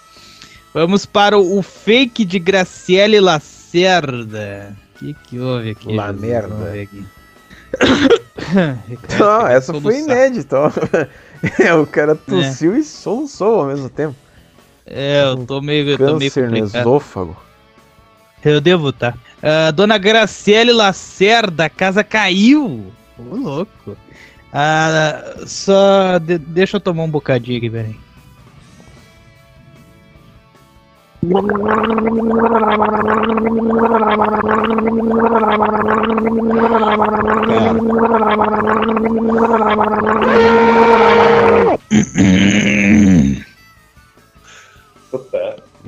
[0.71, 4.77] Vamos para o fake de Graciele Lacerda.
[4.95, 5.95] O que, que houve aqui?
[5.95, 6.55] La merda.
[9.19, 10.71] Não, essa foi inédita.
[11.59, 12.79] É, o cara tossiu é.
[12.79, 14.15] e soluçou ao mesmo tempo.
[14.87, 15.87] É, eu tô meio.
[15.87, 17.37] Eu tô meio no esôfago.
[18.43, 19.13] Eu devo tá.
[19.37, 22.91] Uh, Dona Graciele Lacerda, casa caiu.
[23.17, 23.97] Ô, louco.
[24.53, 26.17] Uh, só.
[26.19, 27.95] De, deixa eu tomar um bocadinho aqui, peraí.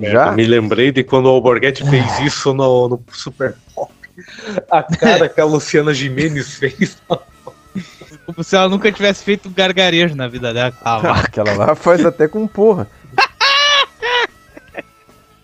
[0.02, 0.32] Já?
[0.32, 3.92] Me lembrei de quando o Alborguete fez isso no, no Super Pop.
[4.70, 6.98] A cara que a Luciana Jimenez fez.
[8.26, 10.74] Como se ela nunca tivesse feito um gargarejo na vida dela.
[10.82, 12.88] Ah, aquela lá faz até com porra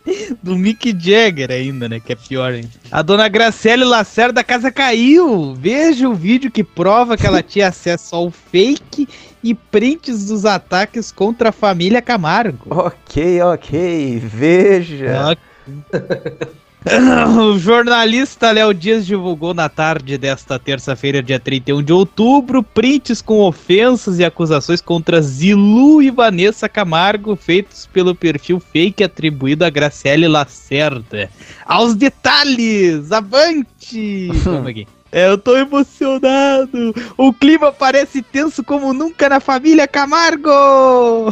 [0.42, 2.00] do Mick Jagger ainda, né?
[2.00, 2.70] Que é pior ainda.
[2.92, 5.54] A dona Graciele Lacerda da casa caiu.
[5.56, 9.08] Veja o vídeo que prova que ela tinha acesso ao fake
[9.44, 12.66] e prints dos ataques contra a família Camargo.
[12.70, 14.20] Ok, ok.
[14.24, 15.32] Veja.
[15.32, 16.56] Okay.
[17.38, 23.40] O jornalista Léo Dias divulgou na tarde desta terça-feira, dia 31 de outubro, prints com
[23.42, 30.28] ofensas e acusações contra Zilu e Vanessa Camargo, feitos pelo perfil fake atribuído a Graciele
[30.28, 31.30] Lacerda.
[31.66, 33.12] Aos detalhes!
[33.12, 34.28] Avante!
[34.46, 34.88] Vamos aqui.
[35.12, 36.94] É, eu tô emocionado!
[37.18, 40.52] O clima parece tenso como nunca na família Camargo!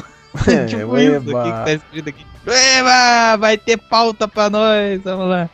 [0.48, 2.33] É, tipo isso aqui que tá escrito aqui.
[2.46, 5.50] Eba, vai ter pauta pra nós, vamos lá.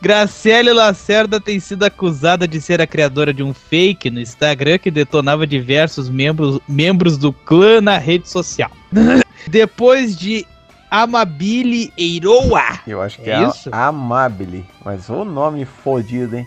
[0.00, 4.90] Graciele Lacerda tem sido acusada de ser a criadora de um fake no Instagram que
[4.90, 8.70] detonava diversos membros, membros do clã na rede social.
[9.48, 10.46] Depois de
[10.90, 12.80] Amabile Eiroa.
[12.86, 13.68] Eu acho que É é, isso?
[13.72, 14.64] Amabile.
[14.84, 16.46] Mas o nome fodido, hein?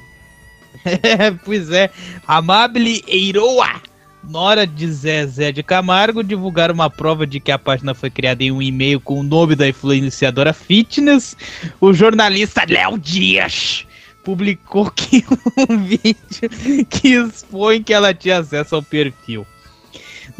[1.44, 1.90] pois é,
[2.28, 3.82] Amabile Eiroa.
[4.24, 8.52] Nora de Zezé de Camargo divulgaram uma prova de que a página foi criada em
[8.52, 11.36] um e-mail com o nome da influenciadora fitness.
[11.80, 13.86] O jornalista Léo Dias
[14.24, 15.26] publicou que
[15.70, 19.46] um vídeo que expõe que ela tinha acesso ao perfil.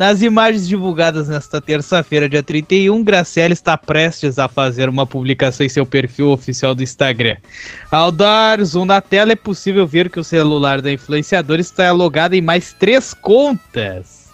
[0.02, 5.70] Nas imagens divulgadas nesta terça-feira, dia 31, Graciela está prestes a fazer uma publicação em
[5.70, 7.38] seu perfil oficial do Instagram.
[7.92, 12.34] Ao dar zoom na tela, é possível ver que o celular da influenciadora está logado
[12.34, 14.32] em mais três contas.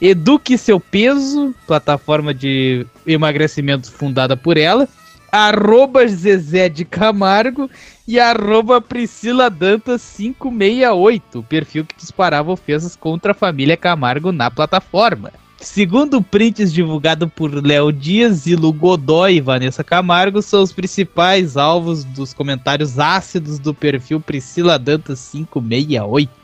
[0.00, 4.88] Eduque Seu Peso, plataforma de emagrecimento fundada por ela,
[5.32, 7.70] arroba Zezé de Camargo
[8.06, 15.32] e arroba Priscila Dantas 568, perfil que disparava ofensas contra a família Camargo na plataforma.
[15.56, 22.04] Segundo prints divulgado por Léo Dias, Zilo Godoy e Vanessa Camargo são os principais alvos
[22.04, 26.41] dos comentários ácidos do perfil Priscila Dantas 568.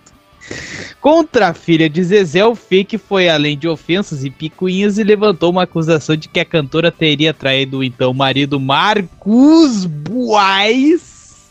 [1.00, 5.50] Contra a filha de Zezé, o fake foi além de ofensas e picuinhas e levantou
[5.50, 11.48] uma acusação de que a cantora teria traído o então marido Marcos Buais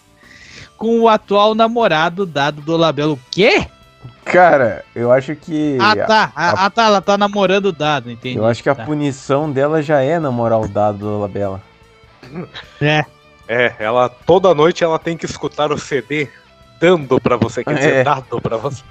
[0.78, 3.14] com o atual namorado dado do Labelo.
[3.14, 3.66] O quê?
[4.26, 5.78] Cara, eu acho que.
[5.80, 6.32] Ah, tá.
[6.36, 6.86] a- Ah, tá.
[6.88, 8.36] Ela tá namorando o dado, entendi.
[8.38, 8.84] eu acho que a Tá.
[8.84, 11.62] punição dela já é namorar o dado do Labela.
[12.82, 13.06] É.
[13.48, 16.28] É, ela toda noite ela tem que escutar o CD
[16.80, 18.04] dando pra você, quer dizer, É.
[18.04, 18.84] dado pra você.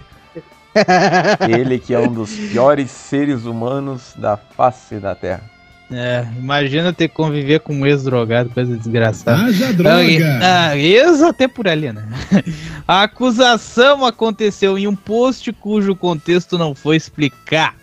[1.49, 5.43] Ele que é um dos piores seres humanos da face da Terra.
[5.91, 9.41] É, imagina ter que conviver com um ex-drogado, coisa desgraçada.
[9.45, 10.41] Haja droga!
[10.43, 12.05] Ah, ex até por ali, né?
[12.89, 17.76] A acusação aconteceu em um post cujo contexto não foi explicado,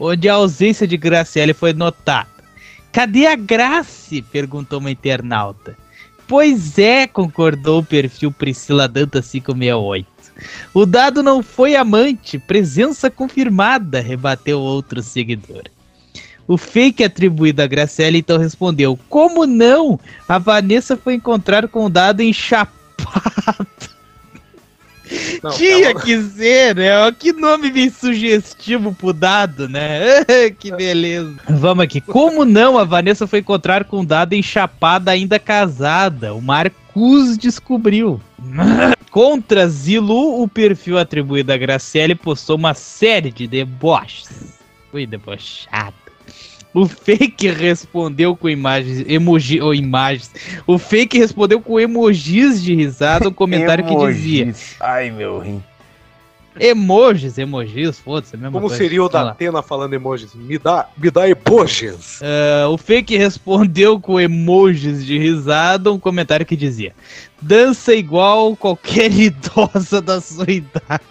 [0.00, 2.26] onde a ausência de Graciele foi notada.
[2.90, 4.22] Cadê a Grace?
[4.22, 5.76] perguntou uma internauta.
[6.32, 10.06] Pois é, concordou o perfil Priscila Danta 568.
[10.72, 15.64] O dado não foi amante, presença confirmada, rebateu outro seguidor.
[16.48, 20.00] O fake atribuído a Graciela então respondeu: Como não?
[20.26, 23.91] A Vanessa foi encontrar com o dado enchapado.
[25.42, 26.90] Não, Tinha que ser, né?
[27.18, 30.24] Que nome bem sugestivo pro dado, né?
[30.58, 31.34] que beleza.
[31.48, 32.00] Vamos aqui.
[32.00, 32.78] Como não?
[32.78, 36.32] A Vanessa foi encontrar com o dado enchapada, ainda casada.
[36.32, 38.20] O Marcus descobriu.
[39.10, 44.54] Contra Zilu, o perfil atribuído a Graciele postou uma série de deboches.
[44.90, 46.01] Fui debochado.
[46.74, 50.30] O fake respondeu com imagens, emoji, ou imagens.
[50.66, 54.76] O fake respondeu com emojis de risada, um comentário que dizia: Emojis.
[54.80, 55.62] Ai, meu rim.
[56.60, 58.76] Emojis, emojis, foda-se, é a mesma Como coisa.
[58.82, 59.10] seria o lá.
[59.24, 60.34] da Atena falando emojis?
[60.34, 62.20] Me dá, me dá emojis.
[62.22, 66.94] Ah, o fake respondeu com emojis de risada, um comentário que dizia:
[67.40, 71.02] Dança igual qualquer idosa da sua idade.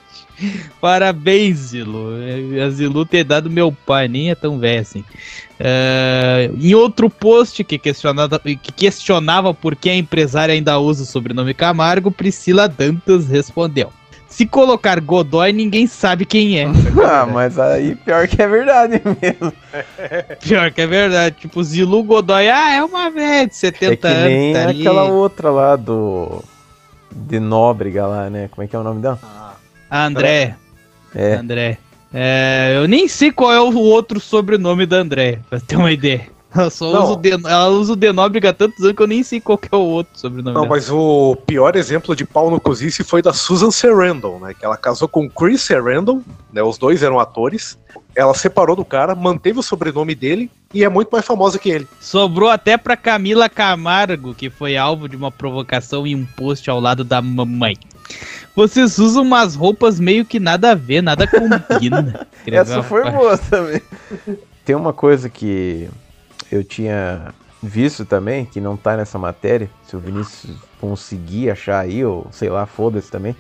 [0.80, 2.10] Parabéns, Zilu.
[2.66, 5.04] A Zilu ter dado meu pai, nem é tão velho assim.
[5.60, 11.06] Ah, em outro post que questionava, que questionava por que a empresária ainda usa o
[11.06, 13.92] sobrenome Camargo, Priscila Dantas respondeu:
[14.28, 16.66] Se colocar Godoy, ninguém sabe quem é.
[17.06, 19.54] Ah, mas aí pior que é verdade mesmo.
[20.42, 21.36] Pior que é verdade.
[21.42, 24.64] Tipo, Zilu Godoy, ah, é uma velha de 70 É que nem anos.
[24.64, 24.82] tá ali.
[24.82, 26.44] aquela outra lá do.
[27.14, 28.48] De Nóbrega lá, né?
[28.50, 29.20] Como é que é o nome dela?
[29.92, 30.56] André.
[31.14, 31.34] É.
[31.34, 31.78] André.
[32.14, 36.28] É, eu nem sei qual é o outro sobrenome da André, pra ter uma ideia.
[36.54, 37.04] Ela só Não.
[37.04, 39.58] usa o, de, ela usa o Denóbrega há tantos anos que eu nem sei qual
[39.58, 40.76] que é o outro sobrenome Não, dela.
[40.76, 44.54] mas o pior exemplo de pau no cozice foi da Susan Sarandon, né?
[44.54, 46.22] Que ela casou com Chris Sarandon,
[46.52, 46.62] né?
[46.62, 47.78] Os dois eram atores.
[48.14, 51.88] Ela separou do cara, manteve o sobrenome dele e é muito mais famosa que ele.
[52.02, 56.82] Sobrou até pra Camila Camargo, que foi alvo de uma provocação em um post ao
[56.82, 57.78] lado da mamãe.
[58.54, 62.28] Vocês usam umas roupas meio que nada a ver, nada combina.
[62.46, 63.16] Essa foi parte.
[63.16, 63.82] boa também.
[64.66, 65.90] Tem uma coisa que
[66.52, 67.34] eu tinha
[67.64, 72.50] visto também, que não tá nessa matéria, se o Vinícius conseguir achar aí, ou sei
[72.50, 73.36] lá, foda-se também,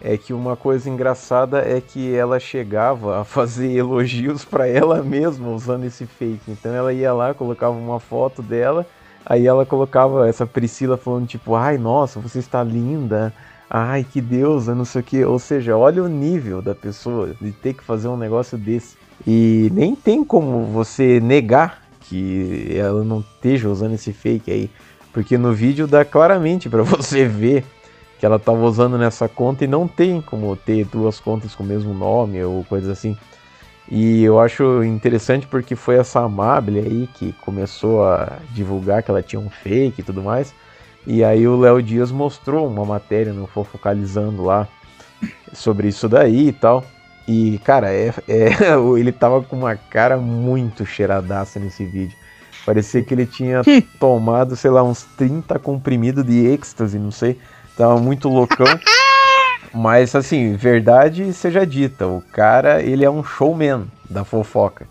[0.00, 5.48] é que uma coisa engraçada é que ela chegava a fazer elogios pra ela mesma
[5.50, 6.50] usando esse fake.
[6.50, 8.86] Então ela ia lá, colocava uma foto dela,
[9.24, 13.32] aí ela colocava essa Priscila falando tipo, ai, nossa, você está linda.
[13.72, 15.24] Ai, que deusa, não sei o que.
[15.24, 18.96] Ou seja, olha o nível da pessoa de ter que fazer um negócio desse.
[19.24, 21.79] E nem tem como você negar
[22.10, 24.70] que ela não esteja usando esse fake aí.
[25.12, 27.64] Porque no vídeo dá claramente pra você ver
[28.18, 31.66] que ela tava usando nessa conta e não tem como ter duas contas com o
[31.66, 33.16] mesmo nome ou coisa assim.
[33.88, 39.22] E eu acho interessante porque foi essa Amable aí que começou a divulgar que ela
[39.22, 40.52] tinha um fake e tudo mais.
[41.06, 44.68] E aí o Léo Dias mostrou uma matéria no Fofocalizando lá
[45.52, 46.84] sobre isso daí e tal.
[47.30, 48.50] E, cara, é, é,
[48.98, 52.18] ele tava com uma cara muito cheiradaça nesse vídeo.
[52.66, 53.62] Parecia que ele tinha
[54.00, 57.38] tomado, sei lá, uns 30 comprimidos de êxtase, não sei.
[57.76, 58.66] Tava muito loucão.
[59.72, 64.88] Mas, assim, verdade seja dita, o cara, ele é um showman da fofoca.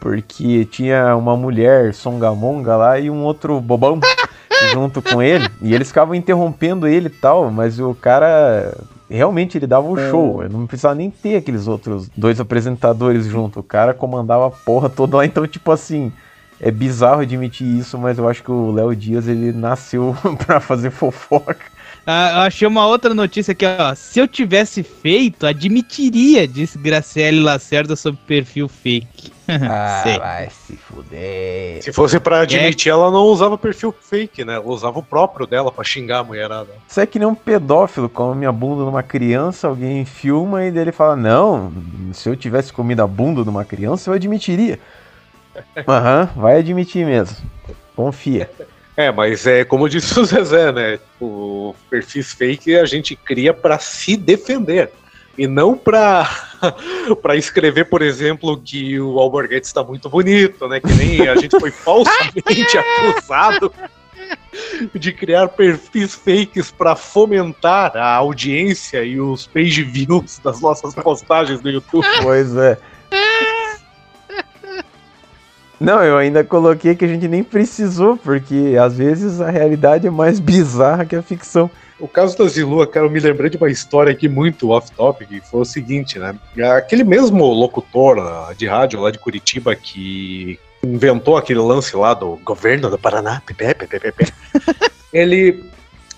[0.00, 4.00] Porque tinha uma mulher songamonga lá e um outro bobão
[4.74, 5.48] junto com ele.
[5.62, 8.76] E eles ficavam interrompendo ele e tal, mas o cara
[9.10, 10.42] realmente ele dava o um show.
[10.42, 13.60] Eu não precisava nem ter aqueles outros dois apresentadores junto.
[13.60, 15.26] O cara comandava a porra toda lá.
[15.26, 16.12] Então, tipo assim,
[16.60, 20.90] é bizarro admitir isso, mas eu acho que o Léo Dias ele nasceu pra fazer
[20.90, 21.77] fofoca.
[22.10, 23.94] Ah, eu achei uma outra notícia aqui, ó.
[23.94, 29.30] Se eu tivesse feito, admitiria, disse Graciele Lacerda sobre perfil fake.
[29.50, 30.18] Ah, Sei.
[30.18, 31.82] vai se fuder.
[31.82, 34.56] Se fosse pra admitir, ela não usava perfil fake, né?
[34.56, 36.68] Ela usava o próprio dela pra xingar a mulherada.
[36.86, 40.70] Você é que nem um pedófilo come a bunda de uma criança, alguém filma e
[40.70, 41.72] dele fala: Não,
[42.12, 44.78] se eu tivesse comido a bunda de uma criança, eu admitiria.
[45.88, 47.38] Aham, vai admitir mesmo.
[47.96, 48.50] Confia.
[48.98, 50.98] É, mas é como disse o Zezé, né?
[51.20, 54.90] O perfis fake a gente cria pra se defender.
[55.36, 56.28] E não pra,
[57.22, 60.80] pra escrever, por exemplo, que o Alborguete está muito bonito, né?
[60.80, 63.72] Que nem a gente foi falsamente acusado
[64.92, 71.62] de criar perfis fakes para fomentar a audiência e os page views das nossas postagens
[71.62, 72.04] no YouTube.
[72.20, 72.76] Pois é.
[75.80, 80.10] Não, eu ainda coloquei que a gente nem precisou, porque às vezes a realidade é
[80.10, 81.70] mais bizarra que a ficção.
[82.00, 85.40] O caso da Zilua, cara, eu me lembrei de uma história aqui muito off-topic, que
[85.40, 86.34] foi o seguinte, né?
[86.76, 92.38] Aquele mesmo locutor ah, de rádio lá de Curitiba que inventou aquele lance lá do
[92.44, 94.32] governo do Paraná, pepe, pepe, pepe,
[95.12, 95.64] ele,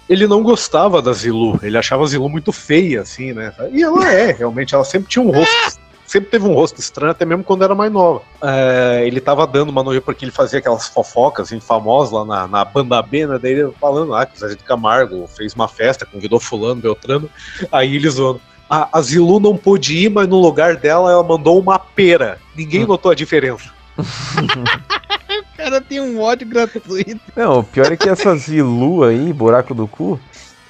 [0.06, 3.50] ele não gostava da Zilu, ele achava a Zilu muito feia, assim, né?
[3.72, 5.80] E ela é, realmente, ela sempre tinha um rosto
[6.10, 8.22] sempre teve um rosto estranho, até mesmo quando era mais nova.
[8.42, 12.48] É, ele tava dando uma noia porque ele fazia aquelas fofocas assim, famosas lá na,
[12.48, 13.38] na banda B, né?
[13.40, 17.30] Daí ele falando ah, que o Zé de Camargo fez uma festa, convidou fulano, Beltrano,
[17.70, 18.40] aí ele zoando.
[18.68, 22.38] A, a Zilu não pôde ir, mas no lugar dela ela mandou uma pera.
[22.56, 23.70] Ninguém notou a diferença.
[25.30, 27.20] O cara tem um ódio gratuito.
[27.36, 30.18] Não, o pior é que essa Zilu aí, buraco do cu,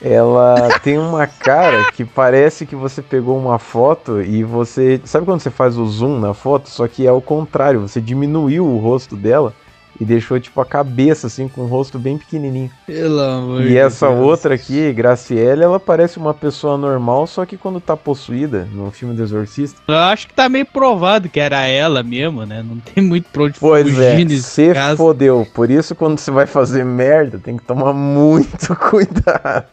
[0.03, 5.01] ela tem uma cara que parece que você pegou uma foto e você.
[5.05, 6.71] Sabe quando você faz o zoom na foto?
[6.71, 9.53] Só que é o contrário, você diminuiu o rosto dela
[10.01, 12.71] e deixou tipo a cabeça assim com o rosto bem pequenininho.
[12.87, 17.79] Pelo amor E essa outra aqui, Graciele, ela parece uma pessoa normal, só que quando
[17.79, 19.83] tá possuída no filme do Exorcista.
[19.87, 22.65] Eu acho que tá meio provado que era ela mesmo, né?
[22.67, 25.47] Não tem muito pra onde Pois fugir é, nesse você fodeu.
[25.53, 29.67] Por isso, quando você vai fazer merda, tem que tomar muito cuidado.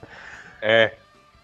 [0.61, 0.93] É.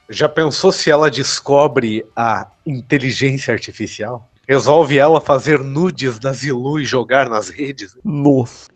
[0.09, 4.29] Já pensou se ela descobre a inteligência artificial?
[4.47, 7.95] Resolve ela fazer nudes da Zilu e jogar nas redes?
[8.03, 8.69] Nossa.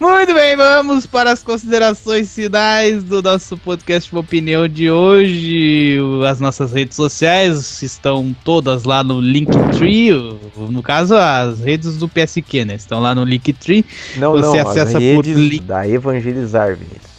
[0.00, 5.98] Muito bem, vamos para as considerações finais do nosso podcast de opinião de hoje.
[6.28, 10.10] As nossas redes sociais estão todas lá no Linktree.
[10.56, 12.74] No caso, as redes do PSQ, né?
[12.74, 13.84] Estão lá no Linktree.
[14.16, 15.60] Não, Você não, acessa as por redes link.
[15.62, 17.18] da Evangelizar, Vinícius.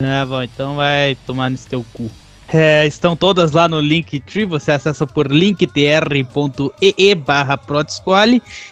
[0.00, 2.10] Ah, bom, então vai tomar nesse teu cu.
[2.50, 7.60] É, estão todas lá no Linktree, você acessa por linktr.ee barra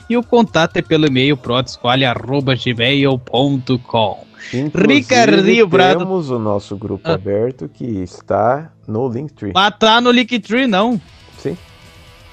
[0.09, 5.99] e o contato é pelo e-mail prodsquale.gmail.com Inclusive, Ricardinho Prado.
[5.99, 7.15] temos o nosso grupo Ah.
[7.15, 9.53] aberto que está no Linktree.
[9.55, 11.01] Mas tá no Linktree, não.
[11.39, 11.57] Sim.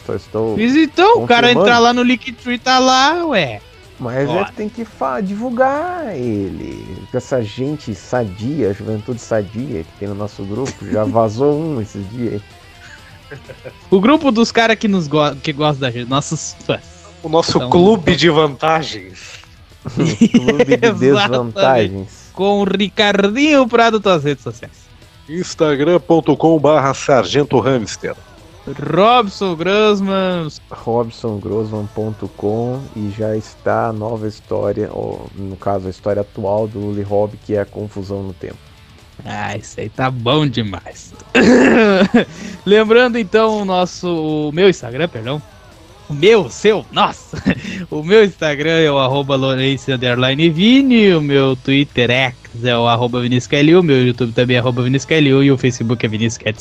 [0.06, 0.58] Só estou.
[0.58, 3.60] Mas então, o cara entrar lá no Linktree tá lá, ué.
[4.00, 4.42] Mas Ó.
[4.42, 4.86] é que tem que
[5.24, 7.06] divulgar ele.
[7.12, 10.74] Com essa gente sadia, a juventude sadia que tem no nosso grupo.
[10.92, 12.42] Já vazou um esses dias.
[13.90, 16.82] O grupo dos caras que nos go que gostam da gente, nossos fãs.
[17.24, 19.42] O nosso Então- clube de vantagens.
[19.84, 22.30] Clube de desvantagens.
[22.34, 24.72] Com o Ricardinho Prado das redes sociais.
[25.28, 28.16] instagram.com barra sargento hamster.
[28.66, 36.68] Robson Grossman, robsongrossman.com e já está a nova história, ou no caso a história atual
[36.68, 38.58] do Uli Hobb, que é a confusão no tempo.
[39.26, 41.14] Ah, isso aí tá bom demais.
[42.66, 44.50] Lembrando então o nosso.
[44.50, 45.42] O meu Instagram, perdão.
[46.10, 47.42] O meu, seu, nossa!
[47.90, 49.38] O meu Instagram é o arroba
[50.50, 52.34] Vini, o meu Twitter é
[52.78, 53.20] o arroba
[53.80, 56.10] o meu YouTube também é arroba Vinícius Calil e o Facebook é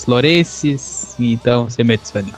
[0.07, 1.15] Lourenços.
[1.19, 2.29] Então, você me adiciona.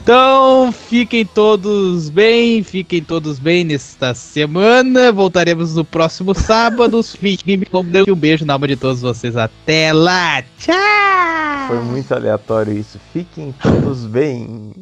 [0.00, 5.10] Então, fiquem todos bem, fiquem todos bem nesta semana.
[5.10, 7.02] Voltaremos no próximo sábado.
[7.02, 9.36] Fiquem com Deus e um beijo na alma de todos vocês.
[9.36, 10.42] Até lá!
[10.58, 11.68] Tchau!
[11.68, 12.98] Foi muito aleatório isso.
[13.12, 14.72] Fiquem todos bem.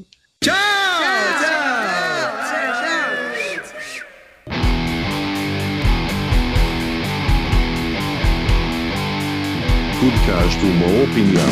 [10.01, 11.49] Podcast Uma Opinião.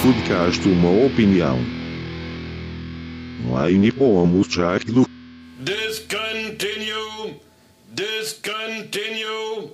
[0.00, 1.58] Podcast Uma Opinião.
[3.66, 5.04] Line Pomos Jack do
[5.58, 7.40] Discontinue.
[7.92, 9.72] Discontinue.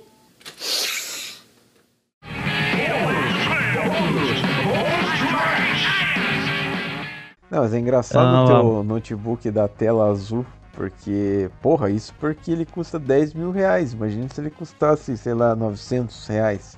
[7.49, 12.51] Não, mas é engraçado Ah, o teu notebook da tela azul, porque, porra, isso porque
[12.51, 13.93] ele custa 10 mil reais.
[13.93, 16.77] Imagina se ele custasse, sei lá, 900 reais.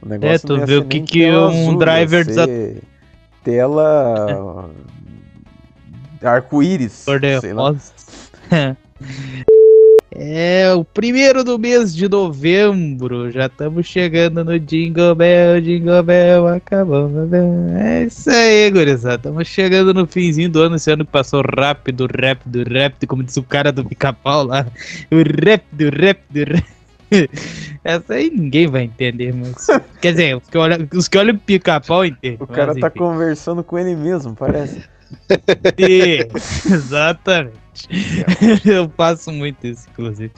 [0.00, 2.46] O negócio É, tu vê o que que um azul, driver desa-
[3.42, 4.70] Tela.
[6.22, 7.04] arco-íris.
[7.40, 7.74] Sei lá.
[10.10, 13.30] É o primeiro do mês de novembro.
[13.30, 17.10] Já estamos chegando no Jingle Bell, Jingle Bell, acabou.
[17.78, 19.16] É isso aí, gurizada.
[19.16, 20.76] Estamos chegando no finzinho do ano.
[20.76, 24.66] Esse ano que passou rápido, rápido, rápido, como disse o cara do pica-pau lá.
[25.10, 26.78] O rápido, rápido, rápido.
[27.84, 29.66] Essa aí ninguém vai entender, mas.
[30.00, 32.38] Quer dizer, os que olham, os que olham o pica-pau entendem.
[32.40, 32.98] O cara mas tá enfim.
[32.98, 34.82] conversando com ele mesmo, parece.
[35.78, 37.58] Exatamente.
[38.64, 40.32] Eu faço muito isso, inclusive.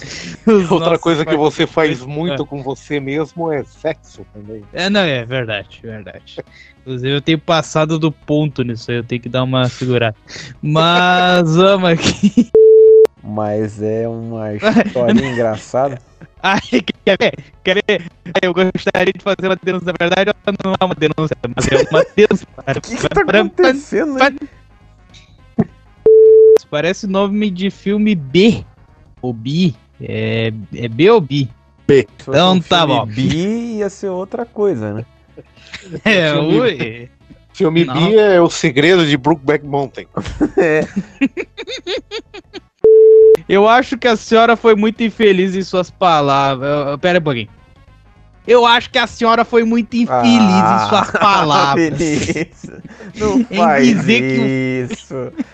[0.46, 4.62] Os Outra coisa que você faz muito com você mesmo é sexo também.
[4.72, 6.38] É, não, é verdade, verdade.
[6.80, 10.16] Inclusive, eu tenho passado do ponto nisso aí, eu tenho que dar uma segurada.
[10.60, 12.50] Mas vamos aqui.
[13.22, 15.98] Mas é uma história engraçada.
[16.42, 16.60] Ai,
[17.04, 17.34] quer ver?
[17.62, 18.02] Quer ver?
[18.42, 20.32] Eu gostaria de fazer uma denúncia, na verdade,
[20.64, 22.48] não é uma denúncia, mas é uma denúncia.
[22.76, 24.18] O que, que tá acontecendo
[26.64, 26.70] aí?
[26.70, 28.64] Parece nome de filme B.
[29.22, 29.74] Ou B.
[30.00, 31.48] É, é B ou B?
[31.86, 32.06] B.
[32.22, 33.04] Então um tá bom.
[33.06, 35.04] Bi ia ser outra coisa, né?
[36.04, 37.10] É, Filme- ui.
[37.52, 37.94] Filme Não.
[37.94, 40.06] B é o segredo de Brookback Mountain.
[40.56, 40.86] É.
[43.48, 46.68] Eu acho que a senhora foi muito infeliz em suas palavras.
[46.68, 47.48] Eu- eu- Pera aí um pouquinho.
[48.46, 51.90] Eu acho que a senhora foi muito infeliz em suas palavras.
[51.98, 52.82] Beleza.
[53.16, 55.32] Não faz dizer isso.
[55.36, 55.44] Que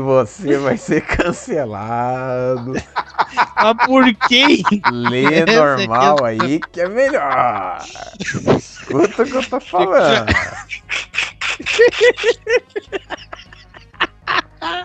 [0.00, 2.72] você vai ser cancelado.
[3.56, 4.62] Mas por quê?
[4.90, 6.24] Lê é normal questão.
[6.24, 7.84] aí que é melhor.
[8.56, 10.26] Escuta o que eu tô falando.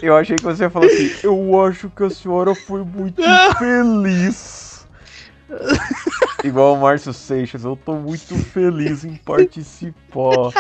[0.01, 1.11] Eu achei que você ia falar assim.
[1.23, 3.21] Eu acho que a senhora foi muito
[3.57, 4.87] feliz.
[6.43, 10.51] Igual o Márcio Seixas, eu tô muito feliz em participar.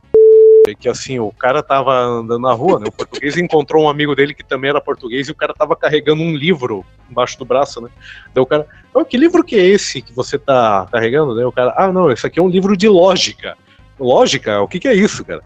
[0.66, 2.86] É que assim, o cara tava andando na rua, né?
[2.88, 6.22] O português encontrou um amigo dele que também era português e o cara tava carregando
[6.22, 7.88] um livro embaixo do braço, né?
[8.34, 11.34] O cara, "Ô, que livro que é esse que você tá carregando?
[11.34, 13.56] Daí o cara, ah, não, esse aqui é um livro de lógica.
[13.98, 14.60] Lógica?
[14.60, 15.42] O que que é isso, cara?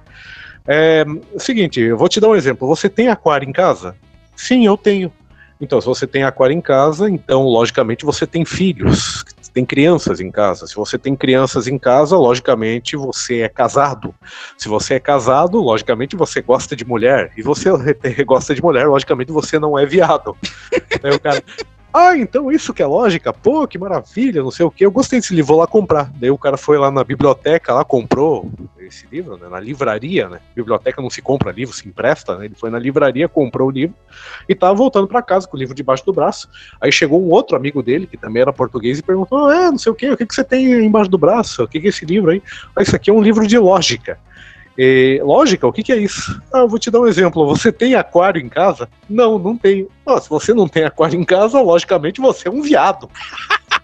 [0.66, 1.04] É
[1.38, 2.66] seguinte, eu vou te dar um exemplo.
[2.68, 3.96] Você tem aquário em casa?
[4.36, 5.12] Sim, eu tenho.
[5.60, 10.30] Então, se você tem aquário em casa, então, logicamente, você tem filhos, tem crianças em
[10.30, 10.66] casa.
[10.66, 14.14] Se você tem crianças em casa, logicamente, você é casado.
[14.56, 17.32] Se você é casado, logicamente, você gosta de mulher.
[17.36, 17.70] E você
[18.24, 20.36] gosta de mulher, logicamente, você não é viado.
[21.02, 21.42] Aí o cara.
[21.92, 23.32] Ah, então isso que é lógica?
[23.32, 24.84] Pô, que maravilha, não sei o que.
[24.84, 26.08] Eu gostei desse livro, vou lá comprar.
[26.14, 30.40] Daí o cara foi lá na biblioteca, lá comprou esse livro, né, na livraria, né?
[30.54, 32.44] Biblioteca não se compra livro, se empresta, né?
[32.44, 33.94] Ele foi na livraria, comprou o livro
[34.48, 36.48] e tava voltando para casa com o livro debaixo do braço.
[36.80, 39.90] Aí chegou um outro amigo dele, que também era português, e perguntou: Ah, não sei
[39.90, 41.64] o que, o que, que você tem embaixo do braço?
[41.64, 42.40] O que, que é esse livro aí?
[42.76, 44.16] Ah, isso aqui é um livro de lógica.
[44.82, 46.40] E, lógica, o que, que é isso?
[46.50, 47.46] Ah, vou te dar um exemplo.
[47.48, 48.88] Você tem aquário em casa?
[49.10, 49.90] Não, não tenho.
[50.06, 53.06] Ah, se você não tem aquário em casa, logicamente você é um viado.